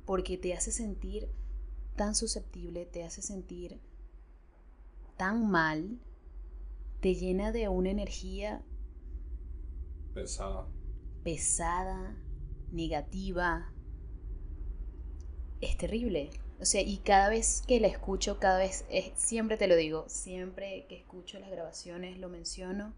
porque 0.05 0.37
te 0.37 0.53
hace 0.53 0.71
sentir 0.71 1.31
tan 1.95 2.13
susceptible, 2.13 2.85
te 2.85 3.03
hace 3.03 3.23
sentir 3.23 3.81
tan 5.17 5.49
mal, 5.49 5.99
te 6.99 7.15
llena 7.15 7.51
de 7.51 7.69
una 7.69 7.89
energía 7.89 8.63
Pesada. 10.13 10.67
pesada, 11.23 12.15
negativa. 12.73 13.71
Es 15.61 15.77
terrible. 15.77 16.29
O 16.59 16.65
sea, 16.65 16.81
y 16.81 16.97
cada 16.97 17.29
vez 17.29 17.61
que 17.67 17.79
la 17.79 17.87
escucho, 17.87 18.39
cada 18.39 18.57
vez, 18.59 18.85
es- 18.89 19.11
siempre 19.15 19.57
te 19.57 19.67
lo 19.67 19.75
digo, 19.75 20.05
siempre 20.07 20.85
que 20.87 20.97
escucho 20.97 21.39
las 21.39 21.49
grabaciones 21.51 22.17
lo 22.17 22.29
menciono. 22.29 22.93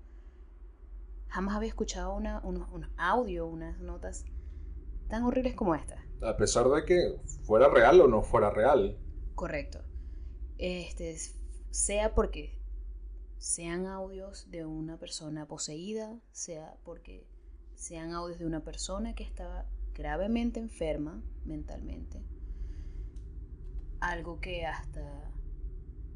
Jamás 1.27 1.55
había 1.55 1.69
escuchado 1.69 2.13
una, 2.15 2.39
unos, 2.43 2.69
unos 2.71 2.89
audio, 2.97 3.45
unas 3.47 3.79
notas 3.79 4.25
tan 5.09 5.23
horribles 5.23 5.53
como 5.55 5.75
esta. 5.75 6.03
A 6.21 6.37
pesar 6.37 6.69
de 6.69 6.85
que 6.85 7.19
fuera 7.43 7.67
real 7.69 8.01
o 8.01 8.07
no 8.07 8.21
fuera 8.21 8.49
real. 8.49 8.97
Correcto. 9.35 9.83
Este, 10.57 11.17
sea 11.71 12.15
porque 12.15 12.57
sean 13.37 13.85
audios 13.85 14.49
de 14.49 14.65
una 14.65 14.97
persona 14.97 15.45
poseída, 15.47 16.19
sea 16.31 16.77
porque 16.83 17.27
sean 17.75 18.13
audios 18.13 18.39
de 18.39 18.45
una 18.45 18.63
persona 18.63 19.13
que 19.15 19.23
estaba 19.23 19.65
gravemente 19.93 20.59
enferma 20.59 21.21
mentalmente. 21.45 22.21
Algo 23.99 24.39
que 24.39 24.65
hasta 24.65 25.31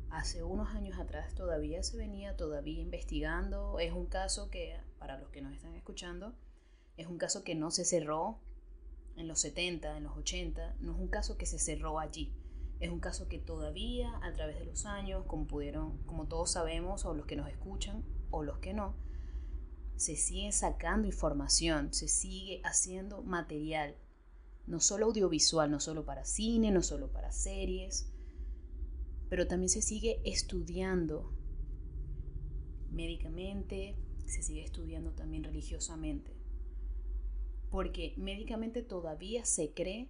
hace 0.09 0.43
unos 0.43 0.69
años 0.75 0.99
atrás 0.99 1.33
todavía 1.33 1.83
se 1.83 1.97
venía 1.97 2.35
todavía 2.35 2.81
investigando. 2.81 3.79
Es 3.79 3.93
un 3.93 4.05
caso 4.05 4.49
que, 4.49 4.77
para 4.97 5.17
los 5.19 5.29
que 5.29 5.41
nos 5.41 5.53
están 5.53 5.75
escuchando, 5.75 6.33
es 6.97 7.07
un 7.07 7.17
caso 7.17 7.43
que 7.43 7.55
no 7.55 7.71
se 7.71 7.85
cerró 7.85 8.39
en 9.15 9.27
los 9.27 9.39
70, 9.41 9.97
en 9.97 10.03
los 10.03 10.17
80, 10.17 10.75
no 10.79 10.93
es 10.93 10.97
un 10.99 11.07
caso 11.07 11.37
que 11.37 11.45
se 11.45 11.59
cerró 11.59 11.99
allí. 11.99 12.33
Es 12.79 12.89
un 12.89 12.99
caso 12.99 13.27
que 13.27 13.39
todavía 13.39 14.17
a 14.23 14.31
través 14.33 14.57
de 14.57 14.65
los 14.65 14.85
años, 14.85 15.25
como 15.27 15.47
pudieron, 15.47 15.97
como 16.05 16.27
todos 16.27 16.51
sabemos, 16.51 17.05
o 17.05 17.13
los 17.13 17.25
que 17.25 17.35
nos 17.35 17.49
escuchan, 17.49 18.03
o 18.31 18.43
los 18.43 18.59
que 18.59 18.73
no, 18.73 18.95
se 19.99 20.15
sigue 20.15 20.53
sacando 20.53 21.07
información, 21.07 21.93
se 21.93 22.07
sigue 22.07 22.61
haciendo 22.63 23.21
material, 23.21 23.97
no 24.65 24.79
solo 24.79 25.07
audiovisual, 25.07 25.69
no 25.69 25.81
solo 25.81 26.05
para 26.05 26.23
cine, 26.23 26.71
no 26.71 26.81
solo 26.81 27.11
para 27.11 27.33
series, 27.33 28.09
pero 29.27 29.45
también 29.45 29.67
se 29.67 29.81
sigue 29.81 30.21
estudiando 30.23 31.33
médicamente, 32.93 33.97
se 34.25 34.41
sigue 34.41 34.63
estudiando 34.63 35.11
también 35.11 35.43
religiosamente. 35.43 36.31
Porque 37.69 38.13
médicamente 38.15 38.83
todavía 38.83 39.43
se 39.43 39.73
cree 39.73 40.07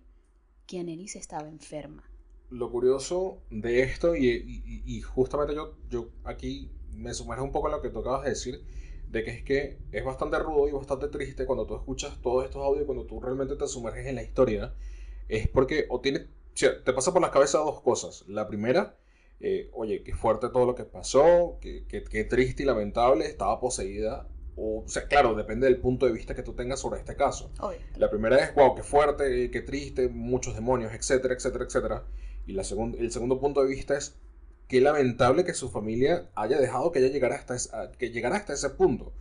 que 0.67 0.79
Annelise 0.79 1.17
estaba 1.17 1.49
enferma. 1.49 2.07
Lo 2.51 2.71
curioso 2.71 3.41
de 3.49 3.81
esto, 3.81 4.15
y, 4.15 5.01
justamente 5.01 5.55
yo, 5.55 5.79
yo 5.89 6.11
aquí 6.25 6.69
me 6.93 7.11
sumerjo 7.15 7.43
un 7.43 7.51
poco 7.51 7.69
en 7.69 7.71
lo 7.71 7.81
que 7.81 7.89
tú 7.89 7.99
acabas 7.99 8.25
de 8.25 8.29
decir, 8.29 8.63
de 9.09 9.23
que 9.23 9.31
es 9.31 9.43
que 9.43 9.77
es 9.91 10.03
bastante 10.05 10.37
rudo 10.39 10.67
y 10.67 10.71
bastante 10.71 11.07
triste 11.07 11.45
cuando 11.45 11.65
tú 11.65 11.75
escuchas 11.75 12.19
todos 12.21 12.45
estos 12.45 12.63
audios, 12.63 12.85
cuando 12.85 13.05
tú 13.05 13.19
realmente 13.19 13.55
te 13.55 13.67
sumerges 13.67 14.05
en 14.05 14.15
la 14.15 14.23
historia, 14.23 14.73
es 15.27 15.47
porque 15.47 15.85
o 15.89 15.99
tiene, 15.99 16.19
o 16.19 16.25
sea, 16.53 16.83
te 16.83 16.93
pasa 16.93 17.11
por 17.11 17.21
la 17.21 17.31
cabeza 17.31 17.57
dos 17.59 17.81
cosas. 17.81 18.23
La 18.27 18.47
primera, 18.47 18.97
eh, 19.39 19.69
oye, 19.73 20.03
qué 20.03 20.13
fuerte 20.13 20.49
todo 20.49 20.65
lo 20.65 20.75
que 20.75 20.83
pasó, 20.83 21.57
qué, 21.61 21.85
qué- 21.87 22.03
qué 22.03 22.23
triste 22.23 22.63
y 22.63 22.65
lamentable, 22.65 23.25
estaba 23.25 23.59
poseída. 23.59 24.27
O, 24.55 24.83
o 24.85 24.89
sea, 24.89 25.07
claro, 25.07 25.35
depende 25.35 25.67
del 25.67 25.77
punto 25.77 26.05
de 26.05 26.11
vista 26.11 26.35
que 26.35 26.43
tú 26.43 26.53
tengas 26.53 26.79
sobre 26.81 26.99
este 26.99 27.15
caso. 27.15 27.49
Obvio. 27.61 27.79
La 27.95 28.09
primera 28.09 28.37
es, 28.37 28.53
wow, 28.53 28.75
qué 28.75 28.83
fuerte, 28.83 29.49
qué 29.49 29.61
triste, 29.61 30.09
muchos 30.09 30.53
demonios, 30.53 30.93
etcétera, 30.93 31.33
etcétera, 31.33 31.63
etcétera. 31.65 32.03
Y 32.45 32.53
la 32.53 32.63
segun- 32.63 32.95
el 32.99 33.11
segundo 33.11 33.39
punto 33.39 33.61
de 33.63 33.69
vista 33.69 33.97
es, 33.97 34.17
qué 34.69 34.79
lamentable 34.79 35.43
que 35.43 35.55
su 35.55 35.69
familia 35.69 36.29
haya 36.35 36.59
dejado 36.59 36.91
que 36.91 36.99
ella 36.99 37.09
llegara 37.09 37.35
hasta, 37.35 37.91
que 37.91 38.11
llegara 38.11 38.37
hasta 38.37 38.53
ese 38.53 38.69
punto. 38.69 39.13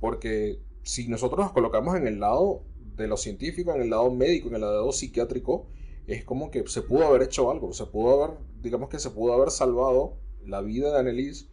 Porque 0.00 0.58
si 0.82 1.08
nosotros 1.08 1.44
nos 1.44 1.52
colocamos 1.52 1.94
en 1.96 2.06
el 2.06 2.18
lado 2.18 2.62
de 2.96 3.06
lo 3.06 3.18
científico, 3.18 3.72
en 3.74 3.82
el 3.82 3.90
lado 3.90 4.10
médico, 4.10 4.48
en 4.48 4.54
el 4.54 4.62
lado 4.62 4.90
psiquiátrico, 4.92 5.66
es 6.06 6.24
como 6.24 6.50
que 6.50 6.66
se 6.66 6.80
pudo 6.80 7.06
haber 7.06 7.22
hecho 7.22 7.50
algo, 7.50 7.72
se 7.74 7.84
pudo 7.84 8.24
haber, 8.24 8.38
digamos 8.62 8.88
que 8.88 8.98
se 8.98 9.10
pudo 9.10 9.34
haber 9.34 9.50
salvado 9.50 10.16
la 10.44 10.62
vida 10.62 10.90
de 10.90 10.98
Annelise 10.98 11.48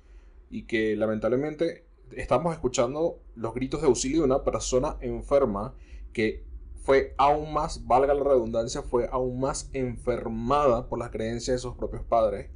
y 0.50 0.64
que 0.64 0.96
lamentablemente 0.96 1.86
estamos 2.16 2.54
escuchando 2.54 3.20
los 3.36 3.54
gritos 3.54 3.82
de 3.82 3.88
auxilio 3.88 4.20
de 4.20 4.26
una 4.26 4.44
persona 4.44 4.96
enferma 5.02 5.76
que 6.14 6.46
fue 6.84 7.14
aún 7.18 7.54
más, 7.54 7.86
valga 7.86 8.14
la 8.14 8.24
redundancia, 8.24 8.82
fue 8.82 9.10
aún 9.12 9.42
más 9.42 9.70
enfermada 9.74 10.88
por 10.88 11.00
las 11.00 11.12
creencias 11.12 11.56
de 11.56 11.60
sus 11.60 11.76
propios 11.76 12.04
padres. 12.04 12.50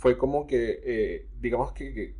Fue 0.00 0.16
como 0.16 0.46
que, 0.46 0.80
eh, 0.82 1.28
digamos 1.42 1.72
que, 1.72 2.16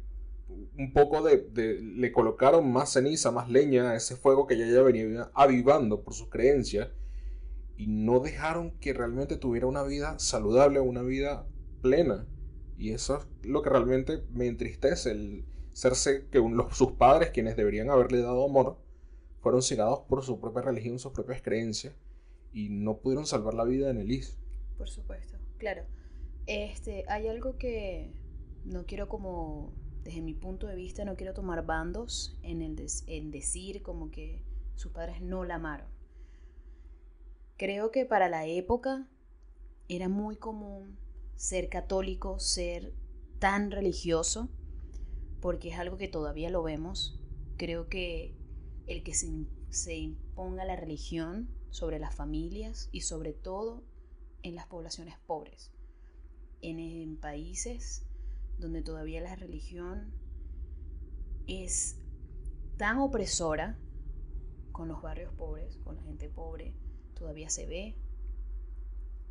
un 0.77 0.93
poco 0.93 1.23
de, 1.23 1.81
le 1.81 2.13
colocaron 2.13 2.71
más 2.71 2.93
ceniza, 2.93 3.31
más 3.31 3.49
leña 3.49 3.93
a 3.93 3.97
ese 3.97 4.17
fuego 4.17 4.47
que 4.47 4.53
ella 4.53 4.67
ya 4.67 4.83
venía 4.83 5.31
avivando 5.33 6.03
por 6.03 6.13
sus 6.13 6.29
creencias 6.29 6.91
y 7.79 7.87
no 7.87 8.21
dejaron 8.21 8.73
que 8.81 8.93
realmente 8.93 9.39
tuviera 9.39 9.67
una 9.67 9.83
vida 9.83 10.19
saludable, 10.19 10.81
una 10.81 11.01
vida 11.01 11.47
plena. 11.81 12.27
Y 12.77 12.91
eso 12.91 13.17
es 13.17 13.49
lo 13.49 13.63
que 13.63 13.71
realmente 13.71 14.25
me 14.31 14.47
entristece, 14.47 15.13
el 15.13 15.47
serse 15.73 16.27
que 16.31 16.39
sus 16.73 16.93
padres, 16.93 17.31
quienes 17.31 17.57
deberían 17.57 17.89
haberle 17.89 18.21
dado 18.21 18.45
amor, 18.45 18.77
fueron 19.41 19.63
cegados 19.63 20.01
por 20.01 20.23
su 20.23 20.39
propia 20.39 20.61
religión, 20.61 20.99
sus 20.99 21.13
propias 21.13 21.41
creencias, 21.41 21.95
y 22.53 22.69
no 22.69 22.99
pudieron 22.99 23.25
salvar 23.25 23.55
la 23.55 23.65
vida 23.65 23.87
de 23.87 23.93
Annelise. 23.93 24.37
Por 24.77 24.91
supuesto, 24.91 25.39
claro. 25.57 25.85
Este, 26.51 27.05
hay 27.07 27.29
algo 27.29 27.59
que 27.59 28.13
no 28.65 28.85
quiero 28.85 29.09
como, 29.09 29.73
desde 30.03 30.21
mi 30.21 30.35
punto 30.35 30.67
de 30.67 30.75
vista, 30.75 31.05
no 31.05 31.15
quiero 31.15 31.33
tomar 31.33 31.65
bandos 31.65 32.37
en 32.43 32.61
el 32.61 32.85
en 33.07 33.31
decir 33.31 33.85
como 33.85 34.11
que 34.11 34.43
sus 34.75 34.91
padres 34.91 35.23
no 35.23 35.45
la 35.45 35.55
amaron. 35.55 35.87
Creo 37.57 37.93
que 37.93 38.05
para 38.05 38.29
la 38.29 38.49
época 38.49 39.07
era 39.89 40.09
muy 40.09 40.35
común 40.35 40.99
ser 41.37 41.69
católico, 41.69 42.41
ser 42.41 42.95
tan 43.39 43.71
religioso, 43.71 44.49
porque 45.41 45.69
es 45.69 45.79
algo 45.79 45.99
que 45.99 46.09
todavía 46.09 46.51
lo 46.51 46.65
vemos. 46.65 47.21
Creo 47.59 47.89
que 47.89 48.35
el 48.89 49.05
que 49.05 49.15
se, 49.15 49.29
se 49.69 49.97
imponga 49.97 50.65
la 50.65 50.75
religión 50.75 51.49
sobre 51.71 52.01
las 52.01 52.13
familias 52.13 52.89
y 52.91 53.03
sobre 53.03 53.35
todo 53.35 53.85
en 54.43 54.57
las 54.57 54.67
poblaciones 54.67 55.15
pobres, 55.29 55.71
en, 56.63 57.17
países 57.17 58.07
donde 58.59 58.83
todavía 58.83 59.21
la 59.21 59.37
religión 59.37 60.13
es 61.47 61.99
tan 62.77 62.99
opresora 62.99 63.79
con 64.73 64.89
los 64.89 65.03
barrios 65.03 65.33
pobres, 65.35 65.79
con 65.85 65.97
la 65.97 66.03
gente 66.03 66.29
pobre, 66.29 66.75
todavía 67.15 67.51
se 67.51 67.67
ve, 67.67 67.97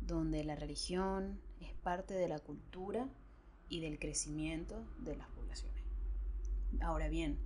donde 0.00 0.44
la 0.44 0.56
religión 0.56 1.40
es 1.60 1.72
parte 1.74 2.14
de 2.14 2.28
la 2.28 2.38
cultura 2.38 3.08
y 3.68 3.80
del 3.80 3.98
crecimiento 3.98 4.84
de 4.98 5.16
las 5.16 5.28
poblaciones. 5.30 5.84
Ahora 6.80 7.08
bien, 7.08 7.38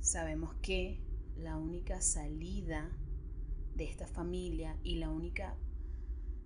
sabemos 0.00 0.54
que 0.62 1.00
la 1.36 1.56
única 1.56 2.00
salida 2.00 2.90
de 3.74 3.84
esta 3.84 4.06
familia 4.06 4.76
y 4.82 4.96
la 4.96 5.08
única 5.08 5.56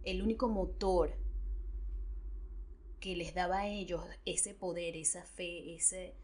el 0.04 0.20
único 0.22 0.48
motor 0.48 1.16
que 3.02 3.16
les 3.16 3.34
daba 3.34 3.58
a 3.62 3.68
ellos 3.68 4.00
ese 4.24 4.54
poder, 4.54 4.96
esa 4.96 5.24
fe, 5.24 5.74
ese 5.74 6.14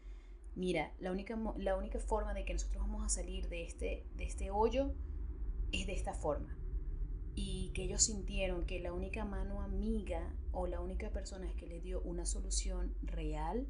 mira, 0.55 0.93
la 0.99 1.11
única 1.11 1.37
la 1.57 1.75
única 1.75 1.99
forma 1.99 2.33
de 2.33 2.45
que 2.45 2.53
nosotros 2.53 2.81
vamos 2.81 3.03
a 3.05 3.09
salir 3.09 3.49
de 3.49 3.63
este 3.63 4.05
de 4.15 4.23
este 4.23 4.49
hoyo 4.49 4.93
es 5.73 5.85
de 5.87 5.93
esta 5.93 6.13
forma. 6.13 6.55
Y 7.35 7.71
que 7.73 7.83
ellos 7.83 8.03
sintieron 8.03 8.65
que 8.65 8.79
la 8.79 8.93
única 8.93 9.25
mano 9.25 9.61
amiga 9.61 10.33
o 10.53 10.67
la 10.67 10.79
única 10.81 11.11
persona 11.11 11.53
que 11.57 11.67
les 11.67 11.83
dio 11.83 12.01
una 12.01 12.25
solución 12.25 12.95
real 13.03 13.67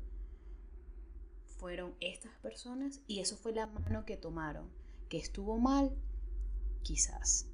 fueron 1.57 1.95
estas 1.99 2.33
personas 2.41 3.01
y 3.07 3.19
eso 3.21 3.35
fue 3.37 3.53
la 3.53 3.65
mano 3.67 4.05
que 4.05 4.17
tomaron. 4.17 4.69
Que 5.09 5.17
estuvo 5.17 5.57
mal, 5.57 5.91
quizás. 6.83 7.47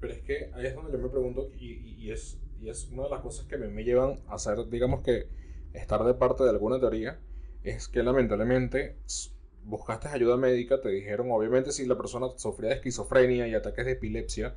Pero 0.00 0.12
es 0.12 0.22
que 0.22 0.50
ahí 0.54 0.66
es 0.66 0.74
donde 0.74 0.92
yo 0.92 0.98
me 0.98 1.08
pregunto, 1.08 1.50
y- 1.58 1.94
y 2.04 2.10
es, 2.10 2.38
y 2.60 2.68
es 2.70 2.88
una 2.90 3.04
de 3.04 3.10
las 3.10 3.20
cosas 3.20 3.46
que 3.46 3.56
me, 3.56 3.84
llevan 3.84 4.20
a 4.28 4.34
hacer, 4.34 4.68
digamos 4.68 5.02
que, 5.02 5.28
estar 5.72 6.02
de 6.04 6.14
parte 6.14 6.44
de 6.44 6.50
alguna 6.50 6.80
teoría, 6.80 7.20
es 7.62 7.88
que 7.88 8.02
lamentablemente 8.02 8.96
buscaste 9.64 10.08
ayuda 10.08 10.36
médica, 10.36 10.80
te 10.80 10.88
dijeron, 10.88 11.30
obviamente 11.30 11.72
si 11.72 11.84
la 11.86 11.96
persona 11.96 12.28
sufría 12.36 12.70
de 12.70 12.76
esquizofrenia 12.76 13.48
y 13.48 13.54
ataques 13.54 13.84
de 13.84 13.92
epilepsia, 13.92 14.54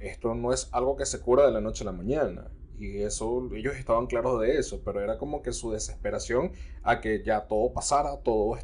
esto 0.00 0.34
no 0.34 0.52
es 0.52 0.68
algo 0.72 0.96
que 0.96 1.06
se 1.06 1.20
cura 1.20 1.46
de 1.46 1.52
la 1.52 1.60
noche 1.60 1.84
a 1.84 1.86
la 1.86 1.92
mañana. 1.92 2.50
Y 2.78 3.02
eso, 3.02 3.48
ellos 3.54 3.76
estaban 3.76 4.06
claros 4.06 4.40
de 4.40 4.56
eso, 4.56 4.82
pero 4.84 5.00
era 5.00 5.18
como 5.18 5.42
que 5.42 5.52
su 5.52 5.72
desesperación 5.72 6.52
a 6.82 7.00
que 7.00 7.22
ya 7.24 7.46
todo 7.46 7.72
pasara, 7.72 8.18
todo, 8.22 8.56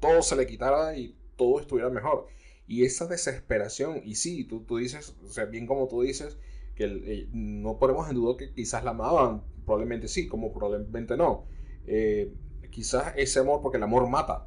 todo 0.00 0.22
se 0.22 0.36
le 0.36 0.46
quitara 0.46 0.96
y 0.96 1.16
todo 1.36 1.60
estuviera 1.60 1.88
mejor. 1.88 2.26
Y 2.66 2.84
esa 2.84 3.06
desesperación, 3.06 4.02
y 4.04 4.16
sí, 4.16 4.44
tú, 4.44 4.64
tú 4.64 4.78
dices, 4.78 5.16
o 5.24 5.28
sea, 5.28 5.44
bien 5.44 5.66
como 5.66 5.88
tú 5.88 6.02
dices, 6.02 6.36
que 6.80 6.84
el- 6.86 7.04
eh, 7.06 7.28
no 7.32 7.78
ponemos 7.78 8.08
en 8.08 8.14
duda 8.14 8.38
que 8.38 8.54
quizás 8.54 8.82
la 8.84 8.92
amaban, 8.92 9.42
probablemente 9.66 10.08
sí, 10.08 10.26
como 10.26 10.50
probablemente 10.50 11.14
no. 11.14 11.44
Eh, 11.86 12.32
quizás 12.70 13.12
ese 13.16 13.40
amor, 13.40 13.60
porque 13.60 13.76
el 13.76 13.82
amor 13.82 14.08
mata, 14.08 14.46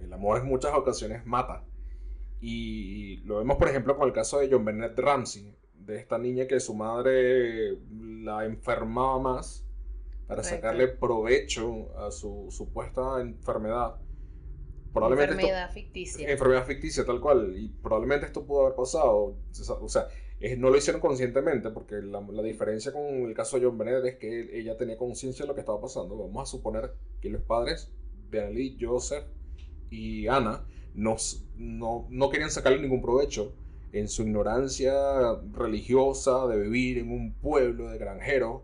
el 0.00 0.10
amor 0.10 0.38
en 0.40 0.46
muchas 0.46 0.72
ocasiones 0.74 1.26
mata. 1.26 1.64
Y 2.40 3.18
lo 3.24 3.38
vemos, 3.38 3.56
por 3.58 3.68
ejemplo, 3.68 3.96
con 3.96 4.06
el 4.08 4.14
caso 4.14 4.38
de 4.38 4.48
John 4.50 4.64
Bennett 4.64 4.98
Ramsey, 4.98 5.54
de 5.74 5.98
esta 5.98 6.16
niña 6.16 6.46
que 6.46 6.60
su 6.60 6.74
madre 6.74 7.76
la 7.90 8.46
enfermaba 8.46 9.18
más 9.18 9.66
para 10.26 10.42
Correcto. 10.42 10.56
sacarle 10.56 10.88
provecho 10.88 11.94
a 11.98 12.10
su 12.10 12.46
supuesta 12.50 13.20
enfermedad. 13.20 13.96
Probablemente 14.94 15.34
esto- 15.34 15.42
Enfermedad 15.46 15.72
ficticia. 15.72 16.30
enfermedad 16.30 16.64
ficticia 16.66 17.04
tal 17.04 17.20
cual 17.20 17.54
y 17.54 17.68
probablemente 17.68 18.24
esto 18.26 18.46
pudo 18.46 18.62
haber 18.64 18.76
pasado 18.76 19.36
o 19.82 19.88
sea 19.88 20.08
es- 20.40 20.58
no 20.58 20.70
lo 20.70 20.76
hicieron 20.76 21.00
conscientemente 21.00 21.70
porque 21.70 21.96
la, 21.96 22.20
diferencia 22.42 22.92
con 22.92 23.02
el 23.04 23.34
caso 23.34 23.58
de 23.58 23.66
John 23.66 23.78
Bennett 23.78 24.04
es 24.04 24.16
que 24.16 24.58
ella 24.58 24.76
tenía 24.76 24.96
conciencia 24.96 25.44
de 25.44 25.48
lo 25.48 25.54
que 25.54 25.60
estaba 25.60 25.80
pasando. 25.80 26.16
Vamos 26.16 26.42
a 26.42 26.46
suponer 26.46 26.92
que 27.20 27.30
los 27.30 27.42
padres 27.42 27.90
de 28.30 28.40
Ali, 28.42 28.76
Joseph 28.80 29.24
y 29.90 30.26
Ana 30.26 30.66
no, 30.94 31.16
no 31.56 32.30
querían 32.30 32.50
sacarle 32.50 32.80
ningún 32.80 33.02
provecho 33.02 33.54
en 33.92 34.08
su 34.08 34.22
ignorancia 34.22 34.92
religiosa 35.52 36.46
de 36.46 36.60
vivir 36.60 36.98
en 36.98 37.10
un 37.10 37.34
pueblo 37.34 37.90
de 37.90 37.98
granjeros 37.98 38.62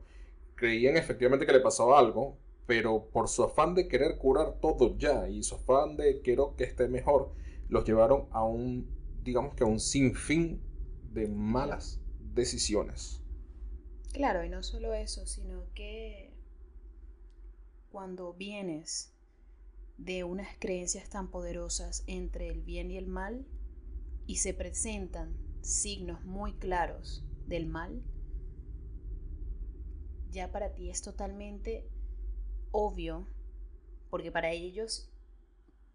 creían 0.55 0.97
efectivamente 0.97 1.47
que 1.47 1.53
le 1.53 1.61
pasaba 1.61 1.99
algo, 1.99 2.37
pero 2.67 3.07
por 3.13 3.29
su 3.29 3.43
afán 3.43 3.75
de 3.75 3.89
querer 3.89 4.19
curar 4.19 4.61
todo 4.61 4.97
ya 4.99 5.29
y 5.29 5.43
su 5.43 5.57
afán 5.57 5.97
de 5.97 6.21
quiero 6.21 6.55
que 6.57 6.65
esté 6.65 6.89
mejor, 6.89 7.33
los 7.69 7.85
llevaron 7.85 8.27
a 8.31 8.45
un, 8.45 8.87
digamos 9.25 9.55
que 9.55 9.65
a 9.65 9.67
un 9.67 9.81
sinfín 9.81 10.61
de 11.13 11.29
malas 11.29 12.01
decisiones. 12.35 13.21
Claro, 14.13 14.45
y 14.45 14.49
no 14.49 14.63
solo 14.63 14.93
eso, 14.95 15.27
sino 15.27 15.65
que 15.75 16.35
cuando 17.91 18.35
vienes 18.35 19.13
de 19.99 20.25
unas 20.25 20.49
creencias 20.59 21.09
tan 21.09 21.31
poderosas 21.31 22.05
entre 22.07 22.49
el 22.49 22.63
bien 22.63 22.91
y 22.91 22.97
el 22.97 23.07
mal 23.07 23.47
y 24.27 24.37
se 24.37 24.55
presentan 24.55 25.37
signos 25.61 26.25
muy 26.25 26.55
claros 26.55 27.25
del 27.47 27.67
mal, 27.67 28.03
ya 30.31 30.51
para 30.51 30.75
ti 30.75 30.91
es 30.91 31.03
totalmente 31.03 31.87
obvio, 32.71 33.27
porque 34.11 34.33
para 34.33 34.51
ellos, 34.51 35.11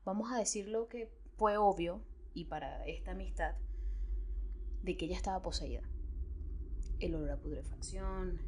vamos 0.05 0.31
a 0.31 0.37
decirlo 0.37 0.87
que 0.87 1.11
fue 1.37 1.57
obvio, 1.57 2.01
y 2.33 2.45
para 2.45 2.85
esta 2.85 3.11
amistad, 3.11 3.55
de 4.87 4.95
que 4.95 5.03
ella 5.05 5.17
estaba 5.17 5.41
poseída 5.41 5.81
el 6.99 7.13
olor 7.13 7.31
a 7.31 7.37
putrefacción, 7.41 8.39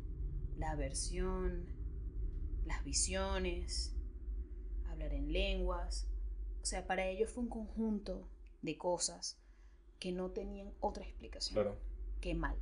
la 0.58 0.72
aversión, 0.72 1.66
las 2.66 2.84
visiones, 2.86 3.94
hablar 4.90 5.14
en 5.14 5.34
lenguas. 5.34 6.08
O 6.62 6.66
sea, 6.66 6.88
para 6.88 7.06
ellos 7.08 7.30
fue 7.30 7.44
un 7.44 7.50
conjunto 7.50 8.30
de 8.62 8.78
cosas 8.78 9.38
que 10.00 10.14
no 10.14 10.32
tenían 10.32 10.72
otra 10.80 11.04
explicación 11.04 11.56
Claro. 11.56 11.78
que 12.22 12.34
mal. 12.36 12.58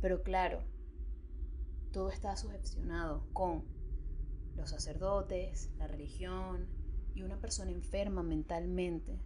Pero 0.00 0.22
claro, 0.22 0.62
todo 1.92 2.08
está 2.10 2.34
sugestionado 2.36 3.26
con 3.34 3.64
los 4.56 4.70
sacerdotes, 4.70 5.70
la 5.76 5.86
religión 5.86 6.66
y 7.14 7.22
una 7.22 7.38
persona 7.38 7.70
enferma 7.70 8.22
mentalmente 8.22 9.20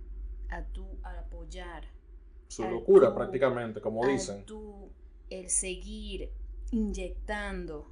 a 0.49 0.65
tú 0.65 0.99
a 1.05 1.17
apoyar 1.21 1.94
Su 2.57 2.63
locura 2.71 3.09
tú- 3.11 3.15
prácticamente, 3.17 3.81
como 3.81 4.07
dicen. 4.07 4.45
tú 4.45 4.91
el 5.31 5.51
seguir 5.51 6.31
inyectando 6.71 7.91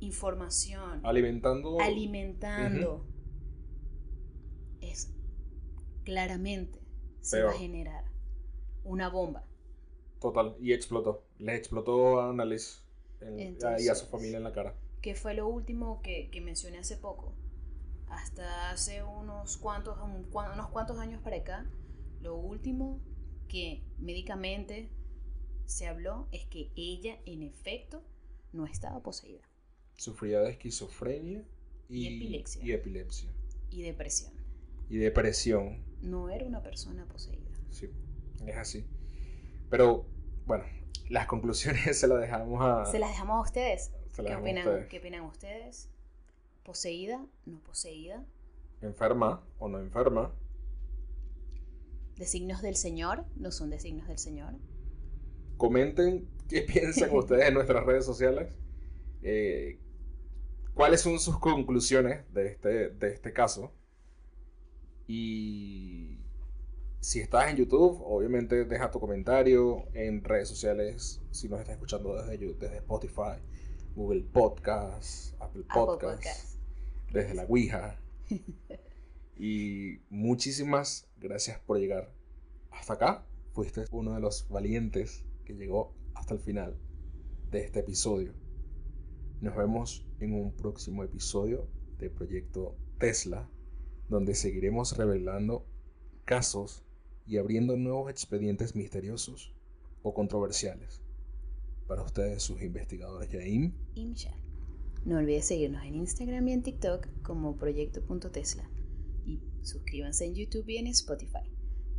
información, 0.00 1.00
Alimentando... 1.04 1.78
alimentando, 1.80 3.04
es 4.80 5.12
claramente 6.04 6.80
se 7.20 7.42
va 7.42 7.50
a 7.50 7.54
generar 7.54 8.04
una 8.84 9.08
bomba. 9.08 9.44
Total, 10.20 10.56
y 10.60 10.72
explotó. 10.72 11.22
Le 11.38 11.54
explotó 11.56 12.20
a 12.20 12.30
Annalise 12.30 12.80
en- 13.20 13.56
y 13.78 13.88
a 13.88 13.94
su 13.94 14.06
familia 14.06 14.38
en 14.38 14.44
la 14.44 14.52
cara. 14.52 14.74
que 15.00 15.14
fue 15.16 15.34
lo 15.34 15.48
último 15.48 16.00
que, 16.02 16.30
que 16.30 16.40
mencioné 16.40 16.78
hace 16.78 16.96
poco. 16.96 17.32
Hasta 18.08 18.70
hace 18.70 19.02
unos 19.02 19.56
cuantos, 19.56 19.98
un- 20.00 20.26
unos 20.32 20.68
cuantos 20.70 20.98
años 20.98 21.20
para 21.22 21.36
acá, 21.36 21.66
lo 22.20 22.36
último 22.36 23.00
que 23.52 23.82
médicamente 23.98 24.90
se 25.66 25.86
habló 25.86 26.28
es 26.32 26.46
que 26.46 26.70
ella 26.76 27.18
en 27.26 27.42
efecto 27.42 28.02
no 28.52 28.66
estaba 28.66 29.02
poseída 29.02 29.42
Sufría 29.96 30.40
de 30.40 30.50
esquizofrenia 30.50 31.44
y, 31.88 32.08
Y 32.08 32.16
epilepsia. 32.16 32.62
y 32.64 32.72
epilepsia. 32.72 33.30
y 33.70 33.82
depresión. 33.82 34.32
Y 34.88 34.98
depresión. 34.98 35.84
No 36.02 36.28
era 36.30 36.46
una 36.46 36.62
persona 36.62 37.06
poseída. 37.06 37.50
Sí, 37.70 37.90
es 38.46 38.56
así. 38.56 38.86
Pero, 39.70 40.06
bueno, 40.46 40.64
las 41.08 41.26
conclusiones 41.26 41.82
se 42.00 42.08
las 42.08 42.20
dejamos 42.20 42.60
a... 42.62 42.86
Se 42.86 42.98
las 42.98 43.10
dejamos 43.10 43.36
a 43.38 43.40
ustedes. 43.42 43.92
se 44.10 44.22
las 44.22 44.32
¿Qué 44.32 44.36
dejamos 44.36 44.38
a 44.38 44.40
opinan, 44.40 44.68
ustedes. 44.68 44.88
¿Qué 44.88 44.98
opinan 44.98 45.22
ustedes? 45.24 45.90
¿Poseída? 46.64 47.24
¿No 47.46 47.60
poseída? 47.60 48.24
Enferma 48.82 49.42
o 49.58 49.68
no 49.68 49.78
enferma. 49.78 50.32
¿Designios 52.16 52.62
del 52.62 52.76
Señor? 52.76 53.24
¿No 53.36 53.50
son 53.50 53.70
designios 53.70 54.08
del 54.08 54.18
Señor? 54.18 54.54
Comenten 55.56 56.28
qué 56.48 56.62
piensan 56.62 57.10
ustedes 57.16 57.48
en 57.48 57.54
nuestras 57.54 57.84
redes 57.84 58.04
sociales. 58.04 58.54
Eh, 59.22 59.78
¿Cuáles 60.74 61.00
son 61.00 61.18
sus 61.18 61.38
conclusiones 61.38 62.24
de 62.32 62.46
este, 62.46 62.88
de 62.90 63.08
este 63.08 63.32
caso? 63.32 63.72
Y 65.06 66.18
si 67.00 67.20
estás 67.20 67.50
en 67.50 67.56
YouTube, 67.56 68.00
obviamente 68.04 68.64
deja 68.64 68.90
tu 68.90 69.00
comentario 69.00 69.84
en 69.92 70.24
redes 70.24 70.48
sociales. 70.48 71.20
Si 71.30 71.48
nos 71.48 71.60
estás 71.60 71.74
escuchando 71.74 72.14
desde, 72.14 72.54
desde 72.54 72.76
Spotify, 72.76 73.42
Google 73.94 74.22
Podcast, 74.32 75.34
Apple 75.40 75.64
Apple 75.68 75.84
Podcast, 75.84 76.22
Podcast. 76.22 76.58
desde 77.12 77.34
la 77.34 77.44
Ouija. 77.44 78.00
y 79.36 80.00
muchísimas 80.10 81.08
gracias 81.18 81.58
por 81.60 81.78
llegar 81.78 82.12
hasta 82.70 82.94
acá. 82.94 83.26
Fuiste 83.52 83.84
uno 83.90 84.14
de 84.14 84.20
los 84.20 84.48
valientes 84.48 85.24
que 85.44 85.54
llegó 85.54 85.94
hasta 86.14 86.34
el 86.34 86.40
final 86.40 86.76
de 87.50 87.64
este 87.64 87.80
episodio. 87.80 88.32
Nos 89.40 89.56
vemos 89.56 90.06
en 90.20 90.34
un 90.34 90.52
próximo 90.52 91.02
episodio 91.04 91.68
de 91.98 92.10
Proyecto 92.10 92.76
Tesla, 92.98 93.48
donde 94.08 94.34
seguiremos 94.34 94.96
revelando 94.96 95.66
casos 96.24 96.84
y 97.26 97.38
abriendo 97.38 97.76
nuevos 97.76 98.10
expedientes 98.10 98.74
misteriosos 98.74 99.52
o 100.02 100.14
controversiales. 100.14 101.02
Para 101.86 102.02
ustedes, 102.02 102.42
sus 102.42 102.62
investigadores 102.62 103.30
Jaim. 103.30 103.72
y 103.94 104.06
Michelle. 104.06 104.36
No 105.04 105.18
olvides 105.18 105.46
seguirnos 105.46 105.84
en 105.84 105.96
Instagram 105.96 106.46
y 106.48 106.52
en 106.52 106.62
TikTok 106.62 107.08
como 107.22 107.56
proyecto.tesla 107.56 108.71
suscríbanse 109.62 110.24
en 110.24 110.34
YouTube 110.34 110.68
y 110.68 110.78
en 110.78 110.86
Spotify. 110.88 111.50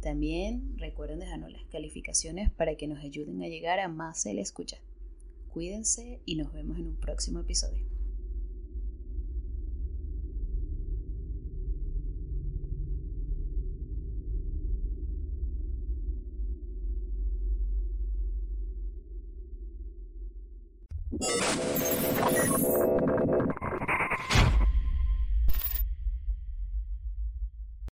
También 0.01 0.77
recuerden 0.77 1.19
dejarnos 1.19 1.51
las 1.51 1.63
calificaciones 1.65 2.51
para 2.51 2.75
que 2.75 2.87
nos 2.87 3.03
ayuden 3.03 3.41
a 3.41 3.47
llegar 3.47 3.79
a 3.79 3.87
más 3.87 4.21
se 4.21 4.33
le 4.33 4.41
escucha. 4.41 4.77
Cuídense 5.49 6.19
y 6.25 6.35
nos 6.35 6.51
vemos 6.51 6.77
en 6.77 6.87
un 6.87 6.95
próximo 6.97 7.39
episodio. 7.39 7.92